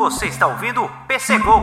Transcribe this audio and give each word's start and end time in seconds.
Você 0.00 0.28
está 0.28 0.46
ouvindo 0.46 0.88
PC 1.06 1.38
Go. 1.40 1.60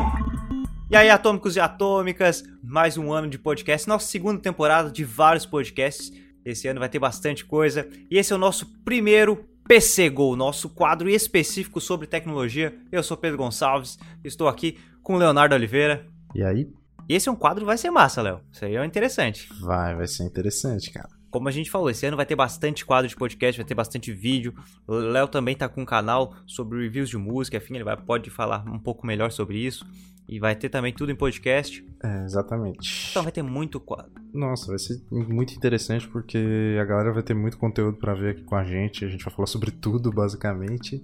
E 0.92 0.96
aí, 0.96 1.10
atômicos 1.10 1.56
e 1.56 1.60
atômicas, 1.60 2.44
mais 2.62 2.96
um 2.96 3.12
ano 3.12 3.28
de 3.28 3.40
podcast, 3.40 3.88
nossa 3.88 4.06
segunda 4.06 4.40
temporada 4.40 4.92
de 4.92 5.04
vários 5.04 5.44
podcasts. 5.44 6.14
Esse 6.46 6.68
ano 6.68 6.80
vai 6.80 6.88
ter 6.88 7.00
bastante 7.00 7.44
coisa. 7.44 7.90
E 8.12 8.16
esse 8.16 8.32
é 8.32 8.36
o 8.36 8.40
nosso 8.40 8.68
primeiro 8.84 9.44
PC 9.68 10.12
Go, 10.12 10.36
nosso 10.36 10.70
quadro 10.70 11.10
específico 11.10 11.82
sobre 11.82 12.06
tecnologia. 12.06 12.78
Eu 12.92 13.02
sou 13.02 13.18
Pedro 13.18 13.40
Gonçalves, 13.40 13.98
estou 14.24 14.48
aqui 14.48 14.78
com 15.02 15.16
o 15.16 15.18
Leonardo 15.18 15.56
Oliveira. 15.56 16.06
E 16.36 16.44
aí? 16.44 16.72
E 17.10 17.16
esse 17.16 17.28
é 17.28 17.32
um 17.32 17.36
quadro 17.36 17.62
que 17.62 17.66
vai 17.66 17.78
ser 17.80 17.90
massa, 17.90 18.22
Léo. 18.22 18.42
Isso 18.52 18.64
aí 18.64 18.76
é 18.76 18.86
interessante. 18.86 19.50
Vai, 19.62 19.96
vai 19.96 20.06
ser 20.06 20.26
interessante, 20.26 20.92
cara. 20.92 21.10
Como 21.30 21.48
a 21.48 21.52
gente 21.52 21.70
falou, 21.70 21.90
esse 21.90 22.06
ano 22.06 22.18
vai 22.18 22.26
ter 22.26 22.36
bastante 22.36 22.86
quadro 22.86 23.08
de 23.08 23.16
podcast, 23.16 23.60
vai 23.60 23.68
ter 23.68 23.76
bastante 23.76 24.14
vídeo. 24.14 24.54
O 24.88 24.94
Léo 24.94 25.28
também 25.28 25.56
tá 25.56 25.68
com 25.68 25.82
um 25.82 25.86
canal 25.86 26.34
sobre 26.46 26.82
reviews 26.82 27.10
de 27.10 27.18
música, 27.18 27.58
enfim, 27.58 27.76
ele 27.76 27.84
vai, 27.84 27.98
pode 27.98 28.30
falar 28.30 28.64
um 28.68 28.80
pouco 28.80 29.06
melhor 29.06 29.32
sobre 29.32 29.58
isso. 29.58 29.86
E 30.30 30.40
vai 30.40 30.56
ter 30.56 30.68
também 30.68 30.92
tudo 30.92 31.10
em 31.10 31.16
podcast. 31.16 31.86
É, 32.04 32.26
exatamente. 32.26 33.12
Então 33.12 33.24
vai 33.24 33.32
ter 33.32 33.42
muito 33.42 33.80
quadro. 33.80 34.12
Nossa, 34.34 34.68
vai 34.68 34.78
ser 34.78 35.02
muito 35.10 35.54
interessante 35.54 36.06
porque 36.06 36.78
a 36.82 36.84
galera 36.84 37.14
vai 37.14 37.24
ter 37.24 37.34
muito 37.34 37.58
conteúdo 37.58 37.98
para 37.98 38.14
ver 38.14 38.32
aqui 38.32 38.44
com 38.44 38.56
a 38.56 38.66
gente. 38.66 39.06
A 39.06 39.08
gente 39.08 39.24
vai 39.24 39.34
falar 39.34 39.48
sobre 39.48 39.72
tudo, 39.72 40.12
basicamente. 40.12 41.02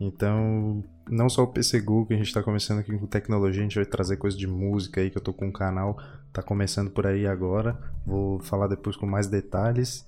Então, 0.00 0.82
não 1.10 1.28
só 1.28 1.42
o 1.42 1.46
PC 1.46 1.80
Google, 1.80 2.06
que 2.06 2.14
a 2.14 2.16
gente 2.16 2.32
tá 2.32 2.42
começando 2.42 2.78
aqui 2.78 2.96
com 2.96 3.06
tecnologia, 3.06 3.60
a 3.60 3.64
gente 3.64 3.76
vai 3.76 3.84
trazer 3.84 4.16
coisa 4.16 4.36
de 4.36 4.46
música 4.46 5.00
aí, 5.00 5.10
que 5.10 5.18
eu 5.18 5.22
tô 5.22 5.32
com 5.32 5.48
um 5.48 5.52
canal, 5.52 5.98
tá 6.32 6.42
começando 6.42 6.90
por 6.90 7.06
aí 7.06 7.26
agora. 7.26 7.78
Vou 8.06 8.40
falar 8.40 8.66
depois 8.66 8.96
com 8.96 9.06
mais 9.06 9.26
detalhes. 9.26 10.06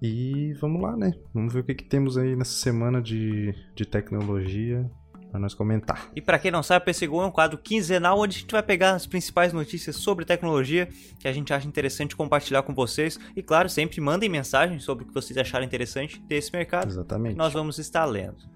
E 0.00 0.52
vamos 0.60 0.82
lá, 0.82 0.96
né? 0.96 1.12
Vamos 1.34 1.52
ver 1.52 1.60
o 1.60 1.64
que, 1.64 1.74
que 1.74 1.84
temos 1.84 2.16
aí 2.16 2.36
nessa 2.36 2.54
semana 2.54 3.00
de, 3.00 3.54
de 3.74 3.84
tecnologia 3.84 4.88
para 5.32 5.40
nós 5.40 5.54
comentar. 5.54 6.10
E 6.14 6.20
para 6.20 6.38
quem 6.38 6.50
não 6.50 6.62
sabe, 6.62 6.82
o 6.82 6.84
PC 6.84 7.06
Go 7.06 7.22
é 7.22 7.26
um 7.26 7.30
quadro 7.30 7.56
quinzenal 7.56 8.18
onde 8.18 8.36
a 8.36 8.40
gente 8.40 8.52
vai 8.52 8.62
pegar 8.62 8.92
as 8.92 9.06
principais 9.06 9.52
notícias 9.52 9.96
sobre 9.96 10.24
tecnologia 10.24 10.88
que 11.18 11.26
a 11.26 11.32
gente 11.32 11.52
acha 11.54 11.66
interessante 11.66 12.14
compartilhar 12.14 12.62
com 12.62 12.74
vocês. 12.74 13.18
E 13.34 13.42
claro, 13.42 13.68
sempre 13.68 14.00
mandem 14.00 14.28
mensagens 14.28 14.84
sobre 14.84 15.04
o 15.04 15.06
que 15.06 15.14
vocês 15.14 15.36
acharam 15.38 15.64
interessante 15.64 16.20
desse 16.20 16.52
mercado. 16.52 16.88
Exatamente. 16.88 17.36
Nós 17.36 17.52
vamos 17.52 17.78
estar 17.78 18.04
lendo. 18.04 18.51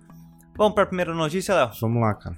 Vamos 0.56 0.74
para 0.74 0.84
a 0.84 0.86
primeira 0.86 1.14
notícia, 1.14 1.54
Léo? 1.54 1.70
Vamos 1.80 2.00
lá, 2.00 2.14
cara. 2.14 2.36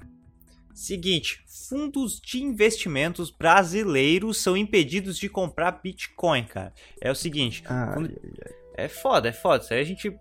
Seguinte, 0.73 1.41
fundos 1.69 2.19
de 2.19 2.41
investimentos 2.41 3.29
brasileiros 3.31 4.41
são 4.41 4.55
impedidos 4.55 5.17
de 5.17 5.27
comprar 5.29 5.71
Bitcoin, 5.83 6.43
cara. 6.43 6.73
É 7.01 7.11
o 7.11 7.15
seguinte, 7.15 7.63
Ai, 7.67 7.93
fundo- 7.93 8.19
ai, 8.23 8.31
ai. 8.45 8.85
é 8.85 8.87
foda, 8.87 9.29
é 9.29 9.33
foda. 9.33 9.63
Isso 9.63 9.73
aí 9.73 9.79
a 9.81 9.83
gente 9.83 10.15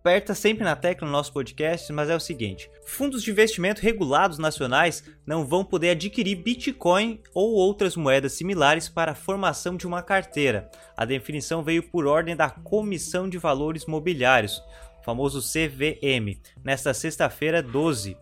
aperta 0.00 0.34
sempre 0.34 0.62
na 0.62 0.76
tecla 0.76 1.06
no 1.06 1.12
nosso 1.12 1.32
podcast, 1.32 1.92
mas 1.92 2.10
é 2.10 2.14
o 2.14 2.20
seguinte: 2.20 2.70
fundos 2.86 3.22
de 3.24 3.30
investimento 3.32 3.80
regulados 3.82 4.38
nacionais 4.38 5.02
não 5.26 5.44
vão 5.44 5.64
poder 5.64 5.90
adquirir 5.90 6.36
Bitcoin 6.36 7.20
ou 7.34 7.52
outras 7.52 7.96
moedas 7.96 8.32
similares 8.34 8.88
para 8.88 9.12
a 9.12 9.16
formação 9.16 9.76
de 9.76 9.86
uma 9.86 10.02
carteira. 10.02 10.70
A 10.96 11.04
definição 11.04 11.64
veio 11.64 11.82
por 11.82 12.06
ordem 12.06 12.36
da 12.36 12.48
Comissão 12.50 13.28
de 13.28 13.38
Valores 13.38 13.84
Mobiliários, 13.86 14.62
famoso 15.04 15.40
CVM, 15.40 16.40
nesta 16.64 16.94
sexta-feira, 16.94 17.62
12 17.62 18.16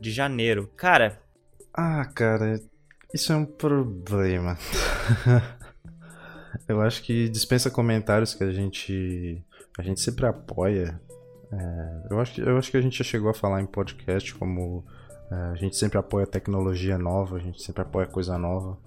de 0.00 0.10
janeiro. 0.10 0.70
Cara, 0.76 1.20
Ah, 1.74 2.04
cara, 2.14 2.60
isso 3.12 3.32
é 3.32 3.36
um 3.36 3.44
problema. 3.44 4.56
Eu 6.68 6.80
acho 6.82 7.02
que 7.02 7.28
dispensa 7.28 7.70
comentários 7.70 8.34
que 8.34 8.44
a 8.44 8.50
gente 8.50 9.42
a 9.78 9.82
gente 9.82 10.00
sempre 10.00 10.26
apoia. 10.26 11.00
É, 11.50 12.06
eu, 12.10 12.20
acho 12.20 12.34
que, 12.34 12.40
eu 12.40 12.58
acho 12.58 12.70
que 12.70 12.76
a 12.76 12.80
gente 12.80 12.98
já 12.98 13.04
chegou 13.04 13.30
a 13.30 13.34
falar 13.34 13.60
em 13.60 13.66
podcast 13.66 14.34
como 14.34 14.84
é, 15.30 15.34
a 15.34 15.54
gente 15.54 15.76
sempre 15.76 15.98
apoia 15.98 16.26
tecnologia 16.26 16.98
nova, 16.98 17.36
a 17.36 17.38
gente 17.38 17.62
sempre 17.62 17.82
apoia 17.82 18.06
coisa 18.06 18.38
nova. 18.38 18.78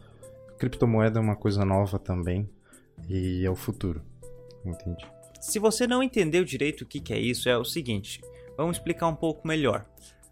Criptomoeda 0.57 1.19
é 1.19 1.21
uma 1.21 1.35
coisa 1.35 1.65
nova 1.65 1.99
também 1.99 2.49
e 3.09 3.45
é 3.45 3.49
o 3.49 3.55
futuro, 3.55 4.01
entende? 4.63 5.05
Se 5.39 5.59
você 5.59 5.85
não 5.87 6.01
entendeu 6.01 6.43
direito 6.43 6.81
o 6.81 6.85
que, 6.85 6.99
que 6.99 7.13
é 7.13 7.19
isso, 7.19 7.49
é 7.49 7.57
o 7.57 7.65
seguinte: 7.65 8.21
vamos 8.57 8.77
explicar 8.77 9.07
um 9.07 9.15
pouco 9.15 9.47
melhor. 9.47 9.85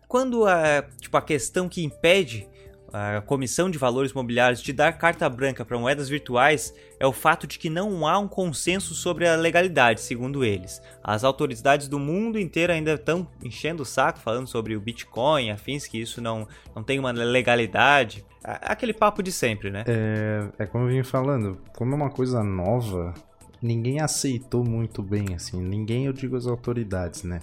Quando 0.08 0.46
a, 0.46 0.84
tipo, 1.00 1.18
a 1.18 1.22
questão 1.22 1.68
que 1.68 1.84
impede 1.84 2.48
a 2.94 3.22
Comissão 3.22 3.72
de 3.72 3.80
Valores 3.80 4.12
Imobiliários 4.12 4.62
de 4.62 4.72
dar 4.72 4.94
carta 4.94 5.28
branca 5.28 5.66
para 5.66 5.80
moedas 5.80 6.08
virtuais 6.08 6.72
é 7.00 7.08
o 7.08 7.12
fato 7.12 7.48
de 7.48 7.58
que 7.58 7.68
não 7.68 8.08
há 8.08 8.20
um 8.20 8.28
consenso 8.28 8.94
sobre 8.94 9.28
a 9.28 9.36
legalidade, 9.36 10.00
segundo 10.00 10.46
eles. 10.46 10.80
As 11.04 11.24
autoridades 11.24 11.88
do 11.88 11.98
mundo 11.98 12.38
inteiro 12.38 12.72
ainda 12.72 12.94
estão 12.94 13.28
enchendo 13.44 13.82
o 13.82 13.86
saco 13.86 14.20
falando 14.20 14.48
sobre 14.48 14.76
o 14.76 14.80
Bitcoin, 14.80 15.50
afins 15.50 15.88
que 15.88 16.00
isso 16.00 16.22
não, 16.22 16.48
não 16.76 16.84
tem 16.84 17.00
uma 17.00 17.12
legalidade. 17.12 18.24
Aquele 18.44 18.94
papo 18.94 19.24
de 19.24 19.32
sempre, 19.32 19.72
né? 19.72 19.84
É, 19.88 20.48
é 20.60 20.66
como 20.68 20.84
eu 20.84 20.90
vim 20.90 21.02
falando, 21.02 21.58
como 21.76 21.94
é 21.94 21.96
uma 21.96 22.10
coisa 22.12 22.44
nova, 22.44 23.14
ninguém 23.64 24.00
aceitou 24.02 24.64
muito 24.64 25.02
bem, 25.02 25.34
assim, 25.34 25.62
ninguém, 25.62 26.06
eu 26.06 26.14
digo 26.14 26.36
as 26.36 26.46
autoridades, 26.46 27.24
né? 27.24 27.42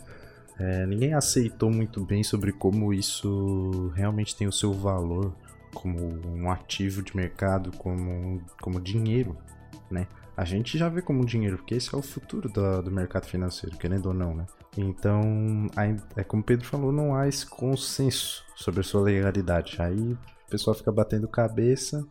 É, 0.59 0.87
ninguém 0.87 1.15
aceitou 1.15 1.71
muito 1.71 2.05
bem 2.05 2.23
sobre 2.23 2.53
como 2.53 2.93
isso 2.93 3.91
realmente 3.97 4.37
tem 4.37 4.47
o 4.47 4.53
seu 4.53 4.75
valor 4.75 5.35
como 5.75 5.99
um 6.29 6.51
ativo 6.51 7.03
de 7.03 7.17
mercado, 7.17 7.73
como, 7.79 8.43
como 8.61 8.81
dinheiro, 8.81 9.37
né? 9.91 10.07
A 10.37 10.45
gente 10.45 10.79
já 10.79 10.89
vê 10.89 11.03
como 11.03 11.25
dinheiro, 11.25 11.59
porque 11.59 11.75
esse 11.75 11.95
é 11.95 11.99
o 11.99 12.03
futuro 12.03 12.49
do, 12.49 12.83
do 12.83 12.91
mercado 12.91 13.27
financeiro, 13.27 13.77
querendo 13.77 14.07
ou 14.07 14.15
não, 14.15 14.35
né? 14.35 14.47
Então, 14.77 15.67
é 16.17 16.25
como 16.25 16.43
o 16.43 16.45
Pedro 16.45 16.67
falou, 16.67 16.93
não 16.93 17.15
há 17.15 17.29
esse 17.29 17.47
consenso 17.47 18.45
sobre 18.57 18.81
a 18.81 18.83
sua 18.85 19.03
legalidade. 19.03 19.77
Aí 19.81 20.13
o 20.13 20.19
pessoal 20.51 20.75
fica 20.75 20.91
batendo 20.93 21.29
cabeça 21.29 22.07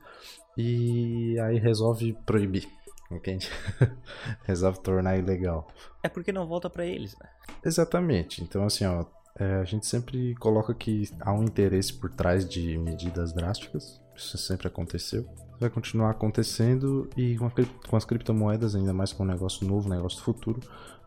e 0.57 1.39
aí 1.39 1.57
resolve 1.57 2.13
proibir, 2.25 2.67
entende? 3.11 3.49
resolve 4.43 4.79
tornar 4.81 5.17
ilegal. 5.17 5.67
É 6.03 6.09
porque 6.09 6.31
não 6.31 6.47
volta 6.47 6.69
para 6.69 6.85
eles, 6.85 7.17
né? 7.17 7.29
Exatamente. 7.63 8.43
Então, 8.43 8.65
assim, 8.65 8.85
ó, 8.85 9.05
é, 9.35 9.55
a 9.55 9.63
gente 9.63 9.85
sempre 9.85 10.35
coloca 10.35 10.73
que 10.73 11.09
há 11.21 11.33
um 11.33 11.43
interesse 11.43 11.93
por 11.93 12.09
trás 12.09 12.47
de 12.47 12.77
medidas 12.77 13.33
drásticas. 13.33 14.01
Isso 14.15 14.37
sempre 14.37 14.67
aconteceu. 14.67 15.25
Vai 15.59 15.69
continuar 15.69 16.11
acontecendo 16.11 17.09
e 17.15 17.37
com, 17.37 17.45
a 17.45 17.51
com 17.87 17.95
as 17.95 18.05
criptomoedas, 18.05 18.75
ainda 18.75 18.93
mais 18.93 19.13
com 19.13 19.23
um 19.23 19.27
negócio 19.27 19.67
novo, 19.67 19.87
um 19.87 19.91
negócio 19.91 20.21
futuro, 20.21 20.59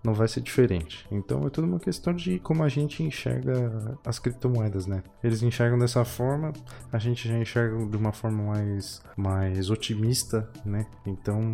não 0.04 0.14
vai 0.14 0.26
ser 0.28 0.40
diferente. 0.40 1.06
Então 1.10 1.46
é 1.46 1.50
tudo 1.50 1.66
uma 1.66 1.78
questão 1.78 2.14
de 2.14 2.38
como 2.38 2.62
a 2.62 2.68
gente 2.68 3.02
enxerga 3.02 3.98
as 4.04 4.18
criptomoedas, 4.18 4.86
né? 4.86 5.02
Eles 5.22 5.42
enxergam 5.42 5.78
dessa 5.78 6.04
forma, 6.04 6.52
a 6.90 6.98
gente 6.98 7.28
já 7.28 7.38
enxerga 7.38 7.86
de 7.86 7.96
uma 7.96 8.12
forma 8.12 8.42
mais, 8.44 9.02
mais 9.16 9.70
otimista, 9.70 10.50
né? 10.64 10.86
Então 11.06 11.52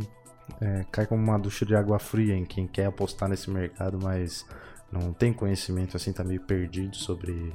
é, 0.60 0.84
cai 0.90 1.06
como 1.06 1.22
uma 1.22 1.38
ducha 1.38 1.64
de 1.64 1.74
água 1.74 1.98
fria 1.98 2.34
em 2.34 2.44
quem 2.44 2.66
quer 2.66 2.86
apostar 2.86 3.28
nesse 3.28 3.50
mercado, 3.50 3.98
mas 4.02 4.46
não 4.90 5.12
tem 5.12 5.32
conhecimento 5.32 5.96
assim, 5.96 6.12
tá 6.12 6.24
meio 6.24 6.40
perdido 6.40 6.96
sobre 6.96 7.52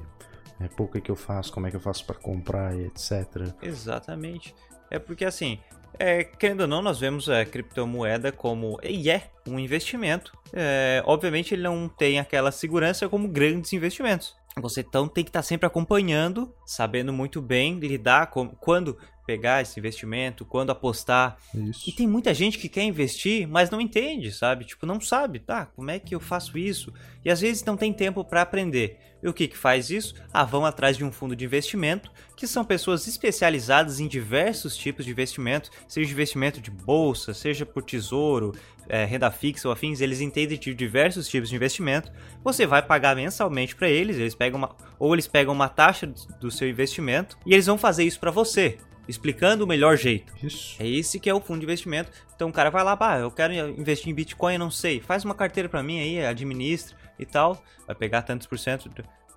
é, 0.60 0.68
pô, 0.68 0.84
o 0.84 0.88
que, 0.88 1.02
que 1.02 1.12
eu 1.12 1.16
faço, 1.16 1.52
como 1.52 1.68
é 1.68 1.70
que 1.70 1.76
eu 1.76 1.82
faço 1.82 2.06
para 2.06 2.16
comprar 2.16 2.76
e 2.76 2.86
etc. 2.86 3.54
Exatamente. 3.62 4.56
É 4.90 5.00
porque 5.00 5.26
assim, 5.26 5.60
é, 6.00 6.24
querendo 6.24 6.62
ou 6.62 6.68
não, 6.68 6.82
nós 6.82 7.00
vemos 7.00 7.30
a 7.30 7.46
criptomoeda 7.46 8.32
como 8.32 8.80
e 8.84 9.10
é 9.10 9.30
um 9.48 9.60
investimento. 9.60 10.32
É, 10.54 11.02
obviamente 11.06 11.54
ele 11.54 11.64
não 11.64 11.88
tem 11.90 12.20
aquela 12.20 12.52
segurança 12.52 13.10
como 13.10 13.28
grandes 13.28 13.74
investimentos. 13.74 14.36
Você 14.62 14.82
então 14.82 15.08
tem 15.08 15.24
que 15.24 15.30
estar 15.30 15.42
sempre 15.42 15.66
acompanhando, 15.66 16.54
sabendo 16.66 17.12
muito 17.12 17.42
bem 17.42 17.80
lidar 17.80 18.28
com 18.28 18.50
quando 18.50 18.98
pegar 19.26 19.62
esse 19.62 19.80
investimento, 19.80 20.46
quando 20.46 20.70
apostar. 20.70 21.38
Isso. 21.54 21.90
E 21.90 21.92
tem 21.92 22.08
muita 22.08 22.34
gente 22.34 22.58
que 22.58 22.70
quer 22.70 22.84
investir, 22.84 23.48
mas 23.48 23.70
não 23.70 23.80
entende, 23.80 24.32
sabe? 24.32 24.66
Tipo, 24.66 24.86
não 24.86 25.00
sabe, 25.00 25.40
tá? 25.40 25.66
Como 25.66 25.90
é 25.90 26.00
que 26.00 26.14
eu 26.14 26.20
faço 26.20 26.58
isso? 26.58 26.94
E 27.24 27.32
às 27.32 27.42
vezes 27.42 27.64
não 27.64 27.78
tem 27.78 27.94
tempo 27.94 28.24
para 28.24 28.42
aprender. 28.42 29.00
E 29.22 29.28
o 29.28 29.34
que 29.34 29.48
que 29.48 29.58
faz 29.58 29.90
isso? 29.90 30.16
Ah, 30.34 30.44
vão 30.44 30.66
atrás 30.66 30.98
de 30.98 31.06
um 31.06 31.12
fundo 31.12 31.34
de 31.34 31.46
investimento, 31.46 32.12
que 32.36 32.46
são 32.46 32.66
pessoas 32.66 33.08
especializadas 33.08 34.02
em 34.02 34.08
diversos 34.08 34.76
tipos 34.76 35.06
de 35.06 35.12
investimento, 35.12 35.70
seja 35.88 36.12
investimento 36.12 36.60
de 36.60 36.70
bolsa, 36.70 37.34
seja 37.34 37.66
por 37.66 37.84
tesouro, 37.84 38.52
eh, 38.96 39.06
renda 39.06 39.32
fixa 39.32 39.68
ou 39.68 39.72
afins, 39.74 40.02
eles 40.02 40.22
entendem 40.22 40.58
de 40.58 40.74
diversos 40.74 41.28
tipos 41.28 41.50
de 41.50 41.56
investimento. 41.56 42.12
Você 42.44 42.68
vai 42.68 42.82
pagar 42.84 43.16
mensalmente 43.16 43.76
para 43.76 43.90
eles, 43.90 44.18
eles 44.18 44.36
pegam 44.36 44.60
uma, 44.60 44.76
ou 45.00 45.14
eles 45.16 45.28
pegam 45.28 45.52
uma 45.54 45.68
taxa 45.68 46.06
do 46.40 46.52
seu 46.52 46.70
investimento 46.70 47.36
e 47.46 47.54
eles 47.54 47.66
vão 47.66 47.78
fazer 47.78 48.04
isso 48.04 48.20
para 48.20 48.30
você, 48.30 48.78
explicando 49.08 49.64
o 49.64 49.68
melhor 49.68 49.98
jeito. 49.98 50.32
Isso. 50.46 50.76
É 50.80 50.88
esse 50.88 51.20
que 51.20 51.28
é 51.30 51.34
o 51.34 51.42
fundo 51.42 51.60
de 51.62 51.66
investimento. 51.66 52.12
Então 52.36 52.50
o 52.50 52.54
cara 52.54 52.70
vai 52.70 52.84
lá, 52.84 52.96
pá, 52.96 53.18
eu 53.18 53.32
quero 53.32 53.54
investir 53.54 54.10
em 54.10 54.14
Bitcoin, 54.14 54.54
eu 54.54 54.60
não 54.60 54.70
sei. 54.72 55.00
Faz 55.02 55.26
uma 55.26 55.34
carteira 55.34 55.68
pra 55.68 55.82
mim 55.82 56.00
aí, 56.00 56.24
administra 56.26 56.96
e 57.18 57.26
tal. 57.26 57.64
Vai 57.88 57.96
pegar 57.96 58.22
tantos 58.22 58.46
por 58.46 58.60
cento. 58.60 58.90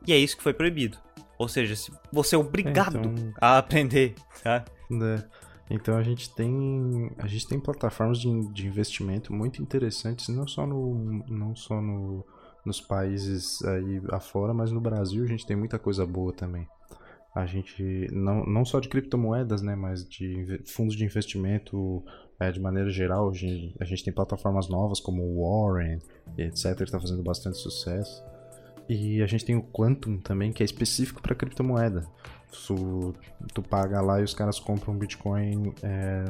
E 0.06 0.12
é 0.12 0.18
isso 0.18 0.36
que 0.36 0.42
foi 0.42 0.52
proibido. 0.52 0.98
Ou 1.38 1.48
seja, 1.48 1.74
se 1.76 1.90
você 2.12 2.34
é 2.34 2.38
obrigado 2.38 2.98
Então- 2.98 3.32
a 3.40 3.58
aprender, 3.58 4.14
tá? 4.42 4.64
né? 4.90 5.24
Então 5.68 5.96
a 5.96 6.02
gente 6.02 6.32
tem 6.34 7.10
a 7.18 7.26
gente 7.26 7.48
tem 7.48 7.58
plataformas 7.58 8.18
de, 8.18 8.52
de 8.52 8.66
investimento 8.66 9.32
muito 9.32 9.60
interessantes, 9.60 10.28
não 10.28 10.46
só 10.46 10.66
no 10.66 11.24
não 11.28 11.56
só 11.56 11.80
no, 11.80 12.24
nos 12.64 12.80
países 12.80 13.62
aí 13.64 14.02
afora, 14.10 14.52
mas 14.52 14.70
no 14.72 14.80
Brasil 14.80 15.24
a 15.24 15.26
gente 15.26 15.46
tem 15.46 15.56
muita 15.56 15.78
coisa 15.78 16.04
boa 16.04 16.32
também. 16.32 16.66
A 17.34 17.44
gente, 17.44 18.08
não, 18.12 18.46
não 18.46 18.64
só 18.64 18.80
de 18.80 18.88
criptomoedas, 18.88 19.60
né, 19.60 19.76
mas 19.76 20.08
de 20.08 20.62
fundos 20.64 20.96
de 20.96 21.04
investimento 21.04 22.02
é, 22.40 22.50
de 22.50 22.58
maneira 22.58 22.88
geral. 22.88 23.28
A 23.28 23.32
gente, 23.34 23.76
a 23.78 23.84
gente 23.84 24.02
tem 24.02 24.12
plataformas 24.12 24.70
novas 24.70 25.00
como 25.00 25.22
o 25.22 25.42
Warren, 25.42 25.98
etc., 26.38 26.74
que 26.76 26.84
está 26.84 26.98
fazendo 26.98 27.22
bastante 27.22 27.58
sucesso. 27.58 28.24
E 28.88 29.22
a 29.22 29.26
gente 29.26 29.44
tem 29.44 29.56
o 29.56 29.62
Quantum 29.62 30.18
também, 30.18 30.52
que 30.52 30.62
é 30.62 30.66
específico 30.66 31.20
para 31.20 31.34
criptomoeda. 31.34 32.06
Tu, 32.66 33.14
tu 33.52 33.62
paga 33.62 34.00
lá 34.00 34.20
e 34.20 34.24
os 34.24 34.32
caras 34.32 34.58
compram 34.58 34.96
Bitcoin, 34.96 35.74
é, 35.82 36.24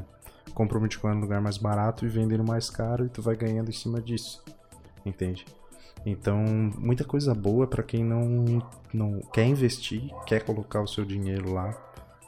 compram 0.55 0.81
Bitcoin 0.81 1.15
no 1.17 1.21
lugar 1.21 1.41
mais 1.41 1.59
barato 1.59 2.07
e 2.07 2.09
vendem 2.09 2.39
mais 2.39 2.71
caro 2.71 3.05
e 3.05 3.09
tu 3.09 3.21
vai 3.21 3.37
ganhando 3.37 3.69
em 3.69 3.75
cima 3.75 4.01
disso. 4.01 4.43
Entende? 5.05 5.45
Então, 6.05 6.45
muita 6.79 7.05
coisa 7.05 7.35
boa 7.35 7.67
para 7.67 7.83
quem 7.83 8.05
não, 8.05 8.63
não 8.93 9.21
quer 9.33 9.45
investir, 9.45 10.09
quer 10.25 10.45
colocar 10.45 10.81
o 10.81 10.87
seu 10.87 11.05
dinheiro 11.05 11.53
lá, 11.53 11.77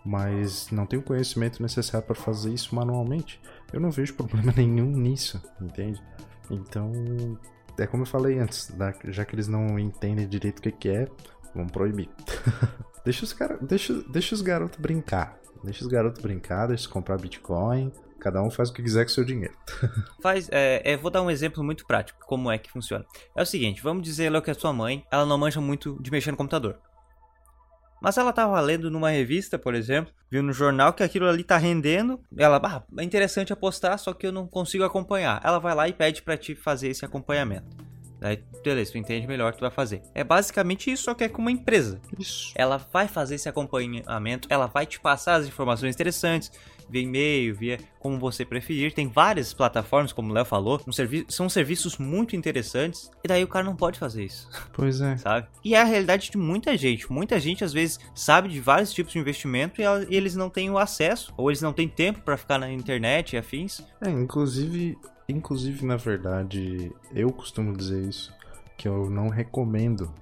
mas 0.04 0.70
não 0.70 0.84
tem 0.84 0.98
o 0.98 1.02
conhecimento 1.02 1.62
necessário 1.62 2.06
para 2.06 2.16
fazer 2.16 2.52
isso 2.52 2.74
manualmente. 2.74 3.40
Eu 3.72 3.80
não 3.80 3.90
vejo 3.90 4.14
problema 4.14 4.52
nenhum 4.56 4.90
nisso, 4.90 5.40
entende? 5.60 6.02
Então, 6.50 6.92
é 7.78 7.86
como 7.86 8.02
eu 8.02 8.06
falei 8.06 8.38
antes, 8.38 8.72
já 9.04 9.24
que 9.24 9.34
eles 9.34 9.48
não 9.48 9.78
entendem 9.78 10.28
direito 10.28 10.58
o 10.58 10.62
que, 10.62 10.72
que 10.72 10.88
é, 10.88 11.08
vamos 11.54 11.72
proibir. 11.72 12.08
deixa 13.04 13.24
os, 13.24 13.32
cara, 13.32 13.58
deixa, 13.60 13.94
deixa 14.10 14.34
os 14.34 14.42
garotos 14.42 14.78
brincar. 14.78 15.38
Deixa 15.64 15.82
os 15.82 15.90
garotos 15.90 16.22
brincar, 16.22 16.68
deixa 16.68 16.84
eles 16.84 16.86
comprar 16.86 17.18
Bitcoin, 17.18 17.92
Cada 18.18 18.42
um 18.42 18.50
faz 18.50 18.68
o 18.68 18.72
que 18.72 18.82
quiser 18.82 19.04
com 19.04 19.10
o 19.10 19.14
seu 19.14 19.24
dinheiro. 19.24 19.54
faz, 20.20 20.48
é, 20.50 20.82
é, 20.92 20.96
vou 20.96 21.10
dar 21.10 21.22
um 21.22 21.30
exemplo 21.30 21.62
muito 21.62 21.86
prático, 21.86 22.18
como 22.26 22.50
é 22.50 22.58
que 22.58 22.70
funciona. 22.70 23.04
É 23.34 23.42
o 23.42 23.46
seguinte, 23.46 23.82
vamos 23.82 24.02
dizer 24.02 24.30
que 24.42 24.50
a 24.50 24.54
sua 24.54 24.72
mãe, 24.72 25.04
ela 25.10 25.24
não 25.24 25.38
manja 25.38 25.60
muito 25.60 25.96
de 26.02 26.10
mexer 26.10 26.30
no 26.32 26.36
computador. 26.36 26.78
Mas 28.00 28.16
ela 28.16 28.30
estava 28.30 28.60
lendo 28.60 28.90
numa 28.90 29.10
revista, 29.10 29.58
por 29.58 29.74
exemplo, 29.74 30.12
viu 30.30 30.42
no 30.42 30.52
jornal 30.52 30.92
que 30.92 31.02
aquilo 31.02 31.28
ali 31.28 31.42
está 31.42 31.56
rendendo. 31.56 32.20
Ela, 32.36 32.60
ah, 32.62 32.82
é 32.98 33.02
interessante 33.02 33.52
apostar, 33.52 33.98
só 33.98 34.12
que 34.12 34.26
eu 34.26 34.32
não 34.32 34.46
consigo 34.46 34.84
acompanhar. 34.84 35.40
Ela 35.44 35.58
vai 35.58 35.74
lá 35.74 35.88
e 35.88 35.92
pede 35.92 36.22
para 36.22 36.36
ti 36.36 36.54
fazer 36.54 36.88
esse 36.88 37.04
acompanhamento. 37.04 37.87
Daí, 38.20 38.42
beleza, 38.64 38.92
tu 38.92 38.98
entende 38.98 39.26
melhor, 39.26 39.54
tu 39.54 39.60
vai 39.60 39.70
fazer. 39.70 40.02
É 40.14 40.24
basicamente 40.24 40.90
isso, 40.90 41.04
só 41.04 41.14
que 41.14 41.24
é 41.24 41.28
com 41.28 41.40
uma 41.40 41.52
empresa. 41.52 42.00
Isso. 42.18 42.52
Ela 42.54 42.76
vai 42.76 43.06
fazer 43.06 43.36
esse 43.36 43.48
acompanhamento, 43.48 44.48
ela 44.50 44.66
vai 44.66 44.86
te 44.86 44.98
passar 44.98 45.36
as 45.36 45.46
informações 45.46 45.94
interessantes, 45.94 46.50
via 46.88 47.02
e-mail, 47.02 47.54
via 47.54 47.78
como 47.98 48.18
você 48.18 48.44
preferir. 48.44 48.92
Tem 48.92 49.06
várias 49.06 49.52
plataformas, 49.52 50.12
como 50.12 50.30
o 50.30 50.34
Léo 50.34 50.44
falou, 50.44 50.80
um 50.86 50.92
servi 50.92 51.24
são 51.28 51.48
serviços 51.48 51.98
muito 51.98 52.34
interessantes. 52.34 53.10
E 53.22 53.28
daí 53.28 53.44
o 53.44 53.48
cara 53.48 53.64
não 53.64 53.76
pode 53.76 53.98
fazer 53.98 54.24
isso. 54.24 54.48
Pois 54.72 55.00
é. 55.00 55.16
Sabe? 55.16 55.48
E 55.64 55.74
é 55.74 55.80
a 55.80 55.84
realidade 55.84 56.30
de 56.30 56.38
muita 56.38 56.76
gente. 56.76 57.10
Muita 57.12 57.40
gente 57.40 57.64
às 57.64 57.72
vezes 57.72 57.98
sabe 58.14 58.48
de 58.48 58.60
vários 58.60 58.92
tipos 58.92 59.12
de 59.12 59.18
investimento 59.18 59.80
e, 59.80 59.84
e 59.84 60.16
eles 60.16 60.36
não 60.36 60.48
têm 60.48 60.70
o 60.70 60.78
acesso, 60.78 61.32
ou 61.36 61.50
eles 61.50 61.60
não 61.60 61.72
têm 61.72 61.88
tempo 61.88 62.20
para 62.20 62.36
ficar 62.36 62.58
na 62.58 62.70
internet 62.70 63.32
e 63.32 63.38
afins. 63.38 63.80
É, 64.00 64.08
inclusive, 64.08 64.96
inclusive 65.28 65.84
na 65.84 65.96
verdade, 65.96 66.92
eu 67.12 67.30
costumo 67.32 67.76
dizer 67.76 68.02
isso, 68.02 68.34
que 68.76 68.88
eu 68.88 69.10
não 69.10 69.28
recomendo 69.28 70.12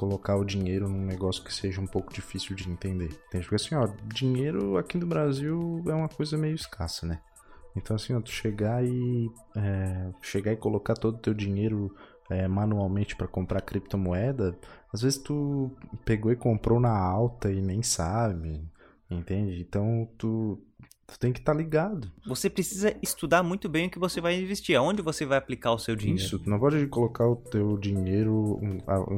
colocar 0.00 0.36
o 0.36 0.44
dinheiro 0.44 0.88
num 0.88 1.04
negócio 1.04 1.44
que 1.44 1.52
seja 1.52 1.80
um 1.80 1.86
pouco 1.86 2.12
difícil 2.12 2.56
de 2.56 2.70
entender. 2.70 3.10
Entende? 3.28 3.44
Porque 3.44 3.56
assim, 3.56 3.74
ó, 3.74 3.86
dinheiro 4.06 4.78
aqui 4.78 4.96
no 4.96 5.06
Brasil 5.06 5.82
é 5.86 5.92
uma 5.92 6.08
coisa 6.08 6.38
meio 6.38 6.54
escassa, 6.54 7.06
né? 7.06 7.20
Então 7.76 7.94
assim, 7.94 8.14
ó, 8.14 8.20
tu 8.20 8.30
chegar 8.30 8.84
e 8.84 9.30
é, 9.54 10.10
chegar 10.22 10.52
e 10.52 10.56
colocar 10.56 10.94
todo 10.94 11.16
o 11.16 11.20
teu 11.20 11.34
dinheiro 11.34 11.94
é, 12.30 12.48
manualmente 12.48 13.14
para 13.14 13.28
comprar 13.28 13.60
criptomoeda, 13.60 14.58
às 14.92 15.02
vezes 15.02 15.18
tu 15.18 15.70
pegou 16.04 16.32
e 16.32 16.36
comprou 16.36 16.80
na 16.80 16.96
alta 16.96 17.52
e 17.52 17.60
nem 17.60 17.82
sabe, 17.82 18.64
entende? 19.10 19.60
Então 19.60 20.08
tu 20.16 20.58
Tu 21.12 21.18
tem 21.18 21.32
que 21.32 21.40
estar 21.40 21.52
tá 21.52 21.58
ligado. 21.58 22.10
Você 22.26 22.48
precisa 22.48 22.94
estudar 23.02 23.42
muito 23.42 23.68
bem 23.68 23.86
o 23.86 23.90
que 23.90 23.98
você 23.98 24.20
vai 24.20 24.40
investir, 24.40 24.76
aonde 24.76 25.02
você 25.02 25.26
vai 25.26 25.38
aplicar 25.38 25.72
o 25.72 25.78
seu 25.78 25.96
dinheiro. 25.96 26.22
Isso, 26.22 26.38
tu 26.38 26.48
não 26.48 26.58
pode 26.58 26.86
colocar 26.86 27.26
o 27.26 27.36
teu 27.36 27.76
dinheiro, 27.76 28.60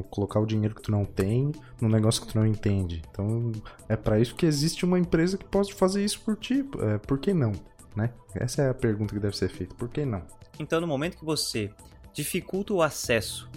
colocar 0.09 0.39
o 0.39 0.45
dinheiro 0.45 0.75
que 0.75 0.81
tu 0.81 0.91
não 0.91 1.05
tem 1.05 1.51
num 1.79 1.89
negócio 1.89 2.25
que 2.25 2.31
tu 2.31 2.37
não 2.37 2.47
entende. 2.47 3.01
Então, 3.09 3.51
é 3.87 3.95
para 3.95 4.19
isso 4.19 4.35
que 4.35 4.45
existe 4.45 4.85
uma 4.85 4.97
empresa 4.97 5.37
que 5.37 5.45
pode 5.45 5.73
fazer 5.73 6.03
isso 6.03 6.21
por 6.21 6.35
ti. 6.35 6.65
É, 6.79 6.97
por 6.97 7.17
que 7.19 7.33
não? 7.33 7.51
Né? 7.95 8.11
Essa 8.35 8.63
é 8.63 8.69
a 8.69 8.73
pergunta 8.73 9.13
que 9.13 9.19
deve 9.19 9.37
ser 9.37 9.49
feita. 9.49 9.75
Por 9.75 9.89
que 9.89 10.05
não? 10.05 10.23
Então, 10.59 10.81
no 10.81 10.87
momento 10.87 11.17
que 11.17 11.25
você 11.25 11.71
dificulta 12.13 12.73
o 12.73 12.81
acesso 12.81 13.49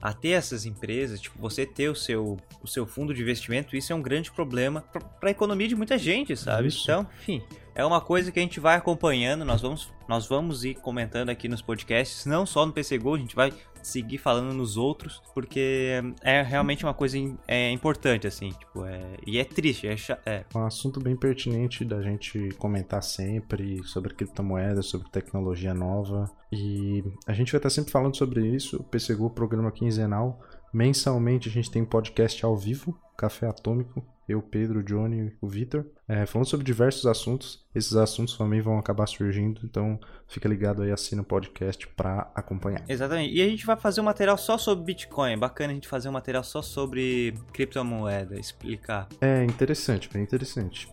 a 0.00 0.12
ter 0.12 0.30
essas 0.30 0.64
empresas, 0.64 1.20
tipo, 1.20 1.38
você 1.38 1.66
ter 1.66 1.88
o 1.88 1.94
seu, 1.94 2.38
o 2.62 2.66
seu 2.66 2.86
fundo 2.86 3.12
de 3.12 3.20
investimento, 3.20 3.76
isso 3.76 3.92
é 3.92 3.96
um 3.96 4.00
grande 4.00 4.30
problema 4.32 4.80
para 4.92 5.28
a 5.28 5.30
economia 5.30 5.68
de 5.68 5.76
muita 5.76 5.98
gente, 5.98 6.34
sabe? 6.36 6.68
Isso. 6.68 6.82
Então, 6.84 7.06
enfim, 7.20 7.42
é 7.74 7.84
uma 7.84 8.00
coisa 8.00 8.30
que 8.30 8.38
a 8.38 8.42
gente 8.42 8.60
vai 8.60 8.76
acompanhando, 8.76 9.44
nós 9.44 9.60
vamos, 9.60 9.92
nós 10.08 10.26
vamos 10.26 10.64
ir 10.64 10.74
comentando 10.74 11.30
aqui 11.30 11.48
nos 11.48 11.62
podcasts, 11.62 12.26
não 12.26 12.44
só 12.44 12.66
no 12.66 12.72
PC 12.72 12.98
Go, 12.98 13.14
a 13.14 13.18
gente 13.18 13.34
vai 13.34 13.52
seguir 13.82 14.18
falando 14.18 14.52
nos 14.52 14.76
outros, 14.76 15.22
porque 15.34 16.02
é 16.22 16.42
realmente 16.42 16.84
uma 16.84 16.94
coisa 16.94 17.16
é 17.48 17.70
importante, 17.70 18.26
assim, 18.26 18.50
tipo, 18.50 18.84
é, 18.84 19.16
e 19.26 19.38
é 19.38 19.44
triste, 19.44 19.86
é, 19.86 19.96
é. 20.26 20.44
Um 20.54 20.64
assunto 20.64 21.00
bem 21.00 21.16
pertinente 21.16 21.84
da 21.84 22.02
gente 22.02 22.50
comentar 22.58 23.02
sempre 23.02 23.82
sobre 23.84 24.14
criptomoedas, 24.14 24.86
sobre 24.86 25.08
tecnologia 25.10 25.74
nova, 25.74 26.30
e 26.52 27.02
a 27.26 27.32
gente 27.32 27.52
vai 27.52 27.58
estar 27.58 27.70
sempre 27.70 27.90
falando 27.90 28.16
sobre 28.16 28.46
isso, 28.46 28.76
o 28.76 28.84
PC 28.84 29.14
Go, 29.14 29.30
programa 29.30 29.70
quinzenal, 29.72 30.40
mensalmente 30.72 31.48
a 31.48 31.52
gente 31.52 31.70
tem 31.70 31.84
podcast 31.84 32.44
ao 32.44 32.56
vivo, 32.56 32.98
Café 33.16 33.46
Atômico, 33.46 34.04
eu, 34.30 34.40
Pedro, 34.42 34.80
o 34.80 34.82
Johnny 34.82 35.18
e 35.18 35.32
o 35.40 35.48
Vitor, 35.48 35.84
é, 36.08 36.26
falando 36.26 36.46
sobre 36.46 36.64
diversos 36.64 37.06
assuntos. 37.06 37.64
Esses 37.74 37.94
assuntos 37.94 38.36
também 38.36 38.60
vão 38.60 38.78
acabar 38.78 39.06
surgindo, 39.06 39.60
então 39.64 39.98
fica 40.28 40.48
ligado 40.48 40.82
aí, 40.82 40.90
assina 40.90 41.22
o 41.22 41.24
podcast 41.24 41.86
para 41.88 42.30
acompanhar. 42.34 42.84
Exatamente. 42.88 43.34
E 43.34 43.42
a 43.42 43.48
gente 43.48 43.66
vai 43.66 43.76
fazer 43.76 44.00
um 44.00 44.04
material 44.04 44.38
só 44.38 44.56
sobre 44.58 44.84
Bitcoin. 44.84 45.38
Bacana 45.38 45.72
a 45.72 45.74
gente 45.74 45.88
fazer 45.88 46.08
um 46.08 46.12
material 46.12 46.44
só 46.44 46.62
sobre 46.62 47.34
criptomoeda, 47.52 48.38
explicar. 48.38 49.08
É 49.20 49.44
interessante, 49.44 50.08
bem 50.12 50.22
interessante. 50.22 50.88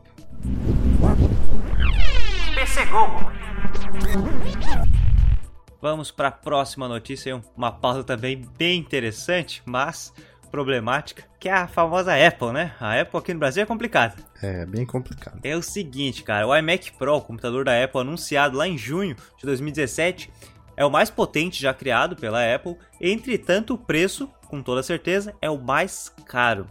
Vamos 5.82 6.12
para 6.12 6.30
a 6.30 6.32
próxima 6.32 6.88
notícia, 6.88 7.40
uma 7.56 7.72
pauta 7.72 8.04
também 8.04 8.42
bem 8.58 8.80
interessante, 8.80 9.62
mas 9.66 10.12
problemática, 10.48 11.24
que 11.40 11.50
é 11.50 11.54
a 11.54 11.68
famosa 11.68 12.14
Apple, 12.14 12.52
né? 12.52 12.74
A 12.80 13.00
Apple 13.00 13.20
aqui 13.20 13.34
no 13.34 13.40
Brasil 13.40 13.64
é 13.64 13.66
complicada. 13.66 14.16
É, 14.42 14.66
bem 14.66 14.86
complicado. 14.86 15.40
É 15.44 15.56
o 15.56 15.62
seguinte, 15.62 16.24
cara, 16.24 16.48
o 16.48 16.56
iMac 16.56 16.92
Pro, 16.94 17.16
o 17.16 17.22
computador 17.22 17.66
da 17.66 17.84
Apple 17.84 18.02
anunciado 18.02 18.58
lá 18.58 18.68
em 18.68 18.78
junho 18.78 19.16
de 19.38 19.46
2017, 19.46 20.32
é 20.76 20.86
o 20.86 20.92
mais 20.92 21.10
potente 21.10 21.62
já 21.62 21.74
criado 21.74 22.16
pela 22.16 22.54
Apple, 22.54 22.78
entretanto 23.02 23.74
o 23.74 23.78
preço, 23.78 24.30
com 24.48 24.62
toda 24.62 24.84
certeza, 24.84 25.34
é 25.42 25.50
o 25.50 25.58
mais 25.58 26.14
caro. 26.26 26.70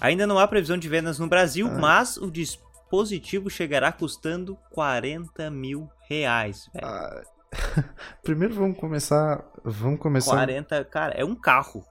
Ainda 0.00 0.26
não 0.26 0.38
há 0.38 0.46
previsão 0.46 0.78
de 0.78 0.88
vendas 0.88 1.18
no 1.18 1.26
Brasil, 1.26 1.66
ah. 1.66 1.78
mas 1.78 2.16
o 2.16 2.30
dispositivo 2.30 3.50
chegará 3.50 3.90
custando 3.90 4.56
40 4.70 5.50
mil 5.50 5.88
reais. 6.08 6.70
Ah. 6.80 7.22
Primeiro 8.22 8.54
vamos 8.54 8.78
começar. 8.78 9.44
Vamos 9.64 9.98
começar. 9.98 10.32
40, 10.32 10.84
cara, 10.84 11.14
é 11.14 11.24
um 11.24 11.34
carro. 11.34 11.84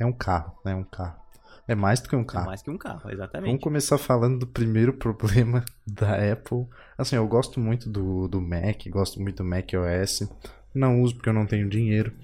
É 0.00 0.06
um 0.06 0.12
carro, 0.12 0.58
né? 0.64 0.74
Um 0.74 0.82
carro. 0.82 1.20
É 1.68 1.74
mais 1.74 2.00
do 2.00 2.08
que 2.08 2.16
um 2.16 2.24
carro. 2.24 2.46
É 2.46 2.48
mais 2.48 2.62
que 2.62 2.70
um 2.70 2.78
carro, 2.78 3.10
exatamente. 3.10 3.48
Vamos 3.48 3.62
começar 3.62 3.98
falando 3.98 4.38
do 4.38 4.46
primeiro 4.46 4.94
problema 4.98 5.62
da 5.86 6.32
Apple. 6.32 6.66
Assim, 6.96 7.16
eu 7.16 7.28
gosto 7.28 7.60
muito 7.60 7.88
do, 7.88 8.26
do 8.26 8.40
Mac, 8.40 8.88
gosto 8.88 9.20
muito 9.20 9.36
do 9.36 9.44
Mac 9.44 9.68
OS. 9.74 10.28
Não 10.74 11.02
uso 11.02 11.16
porque 11.16 11.28
eu 11.28 11.34
não 11.34 11.44
tenho 11.44 11.68
dinheiro, 11.68 12.14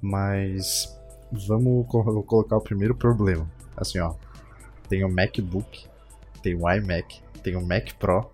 mas 0.00 0.96
vamos 1.32 1.88
colocar 1.88 2.56
o 2.56 2.60
primeiro 2.60 2.94
problema. 2.94 3.50
Assim, 3.76 3.98
ó. 3.98 4.14
Tem 4.88 5.04
o 5.04 5.12
MacBook, 5.12 5.86
tem 6.40 6.54
o 6.54 6.70
iMac, 6.70 7.20
tem 7.42 7.56
o 7.56 7.66
Mac 7.66 7.92
Pro, 7.98 8.30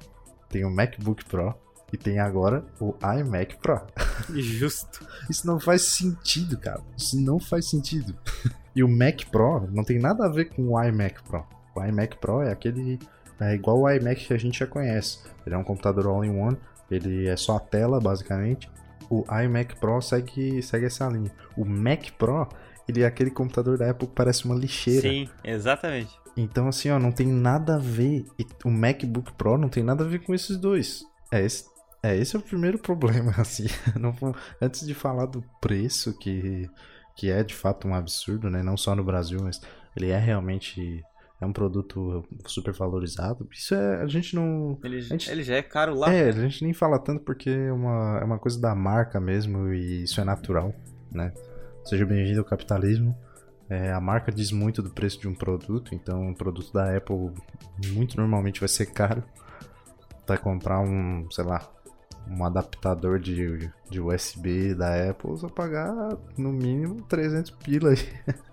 tem 0.50 0.64
o 0.64 0.71
MacBook 0.71 1.25
Pro 1.25 1.54
e 1.90 1.97
tem 1.97 2.19
agora 2.19 2.64
o 2.78 2.95
iMac 3.19 3.57
Pro. 3.57 3.80
Justo. 4.38 5.07
Isso 5.30 5.47
não 5.47 5.59
faz 5.59 5.83
sentido, 5.83 6.59
cara. 6.59 6.83
Isso 6.97 7.19
não 7.19 7.40
faz 7.40 7.71
sentido. 7.71 8.14
E 8.75 8.83
o 8.83 8.89
Mac 8.89 9.25
Pro 9.31 9.69
não 9.71 9.85
tem 9.85 9.99
nada 9.99 10.27
a 10.27 10.29
ver 10.29 10.47
com 10.47 10.69
o 10.69 10.83
iMac 10.83 11.23
Pro. 11.25 11.45
O 11.75 11.85
iMac 11.85 12.17
Pro 12.19 12.43
é 12.43 12.53
aquele. 12.53 12.99
É 13.41 13.55
igual 13.55 13.81
o 13.81 13.91
iMac 13.91 14.27
que 14.27 14.35
a 14.35 14.39
gente 14.39 14.59
já 14.59 14.67
conhece. 14.67 15.21
Ele 15.47 15.55
é 15.55 15.59
um 15.59 15.65
computador 15.65 16.07
all-in-one, 16.07 16.57
ele 16.91 17.27
é 17.27 17.37
só 17.37 17.57
a 17.57 17.61
tela, 17.61 17.99
basicamente. 18.00 18.71
O 19.09 19.25
iMac 19.43 19.77
Pro 19.77 20.00
segue, 20.00 20.62
segue 20.62 20.87
essa 20.87 21.09
linha. 21.09 21.33
O 21.57 21.65
Mac 21.65 22.11
Pro, 22.19 22.47
ele 22.87 23.03
é 23.03 23.07
aquele 23.07 23.31
computador 23.31 23.79
da 23.79 23.91
Apple 23.91 24.09
que 24.09 24.15
parece 24.15 24.45
uma 24.45 24.55
lixeira. 24.55 25.09
Sim, 25.09 25.29
exatamente. 25.43 26.21
Então, 26.37 26.69
assim, 26.69 26.91
ó, 26.91 26.99
não 26.99 27.12
tem 27.12 27.27
nada 27.27 27.77
a 27.77 27.79
ver. 27.79 28.25
O 28.65 28.71
MacBook 28.71 29.33
Pro 29.33 29.59
não 29.59 29.69
tem 29.69 29.83
nada 29.83 30.05
a 30.05 30.07
ver 30.07 30.21
com 30.21 30.35
esses 30.35 30.57
dois. 30.57 31.03
É 31.33 31.45
esse, 31.45 31.65
é, 32.03 32.17
esse 32.17 32.35
é 32.37 32.39
o 32.39 32.43
primeiro 32.43 32.79
problema, 32.81 33.33
assim. 33.39 33.67
Não, 33.99 34.15
antes 34.61 34.87
de 34.87 34.95
falar 34.95 35.27
do 35.27 35.45
preço, 35.61 36.17
que 36.19 36.69
que 37.21 37.31
é 37.31 37.45
de 37.45 37.55
fato 37.55 37.87
um 37.87 37.95
absurdo, 37.95 38.49
né? 38.49 38.62
Não 38.62 38.79
só 38.79 38.97
no 38.97 39.05
Brasil, 39.05 39.39
mas 39.43 39.61
ele 39.95 40.09
é 40.09 40.19
realmente 40.19 41.05
é 41.39 41.45
um 41.45 41.53
produto 41.53 42.25
super 42.47 42.73
valorizado. 42.73 43.47
Isso 43.53 43.75
é. 43.75 44.00
A 44.00 44.07
gente 44.07 44.35
não. 44.35 44.79
Ele, 44.83 45.03
gente, 45.03 45.31
ele 45.31 45.43
já 45.43 45.57
é 45.57 45.62
caro 45.62 45.95
lá. 45.95 46.11
É, 46.11 46.31
a 46.31 46.33
gente 46.33 46.65
nem 46.65 46.73
fala 46.73 46.99
tanto 46.99 47.23
porque 47.23 47.50
é 47.50 47.71
uma, 47.71 48.21
é 48.23 48.25
uma 48.25 48.39
coisa 48.39 48.59
da 48.59 48.75
marca 48.75 49.21
mesmo 49.21 49.71
e 49.71 50.05
isso 50.05 50.19
é 50.19 50.25
natural, 50.25 50.75
né? 51.12 51.31
Seja 51.85 52.07
bem-vindo 52.07 52.39
ao 52.39 52.45
capitalismo. 52.45 53.15
É, 53.69 53.93
a 53.93 54.00
marca 54.00 54.33
diz 54.33 54.50
muito 54.50 54.83
do 54.83 54.89
preço 54.89 55.21
de 55.21 55.29
um 55.29 55.35
produto, 55.35 55.95
então 55.95 56.23
um 56.23 56.35
produto 56.35 56.73
da 56.73 56.97
Apple 56.97 57.33
muito 57.89 58.17
normalmente 58.17 58.61
vai 58.61 58.69
ser 58.69 58.87
caro. 58.87 59.23
Vai 60.27 60.39
comprar 60.39 60.81
um, 60.81 61.31
sei 61.31 61.45
lá, 61.45 61.71
um 62.29 62.45
adaptador 62.45 63.19
de, 63.19 63.71
de 63.89 64.00
USB 64.00 64.75
da 64.75 65.11
Apple, 65.11 65.31
você 65.31 65.49
pagar 65.49 65.93
no 66.37 66.53
mínimo 66.53 67.03
300 67.03 67.50
pila 67.50 67.91
aí. 67.91 68.09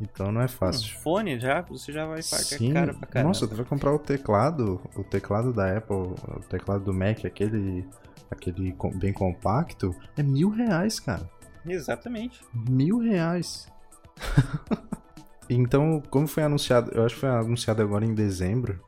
Então 0.00 0.30
não 0.30 0.42
é 0.42 0.48
fácil. 0.48 0.94
Um 0.94 1.00
fone 1.00 1.40
já, 1.40 1.62
você 1.62 1.92
já 1.92 2.04
vai 2.04 2.22
pagar 2.22 2.44
Sim. 2.44 2.72
caro 2.72 2.94
pra 2.94 3.06
caramba. 3.06 3.28
Nossa, 3.28 3.48
tu 3.48 3.54
vai 3.54 3.64
comprar 3.64 3.94
o 3.94 3.98
teclado, 3.98 4.80
o 4.94 5.02
teclado 5.02 5.52
da 5.52 5.76
Apple, 5.76 5.96
o 5.96 6.40
teclado 6.48 6.84
do 6.84 6.92
Mac, 6.92 7.24
aquele, 7.24 7.88
aquele 8.30 8.76
bem 8.94 9.12
compacto, 9.12 9.94
é 10.16 10.22
mil 10.22 10.50
reais, 10.50 11.00
cara. 11.00 11.28
Exatamente. 11.64 12.40
Mil 12.52 12.98
reais. 12.98 13.68
então, 15.48 16.02
como 16.10 16.26
foi 16.26 16.42
anunciado, 16.42 16.90
eu 16.92 17.04
acho 17.04 17.14
que 17.14 17.22
foi 17.22 17.30
anunciado 17.30 17.82
agora 17.82 18.04
em 18.04 18.14
dezembro, 18.14 18.80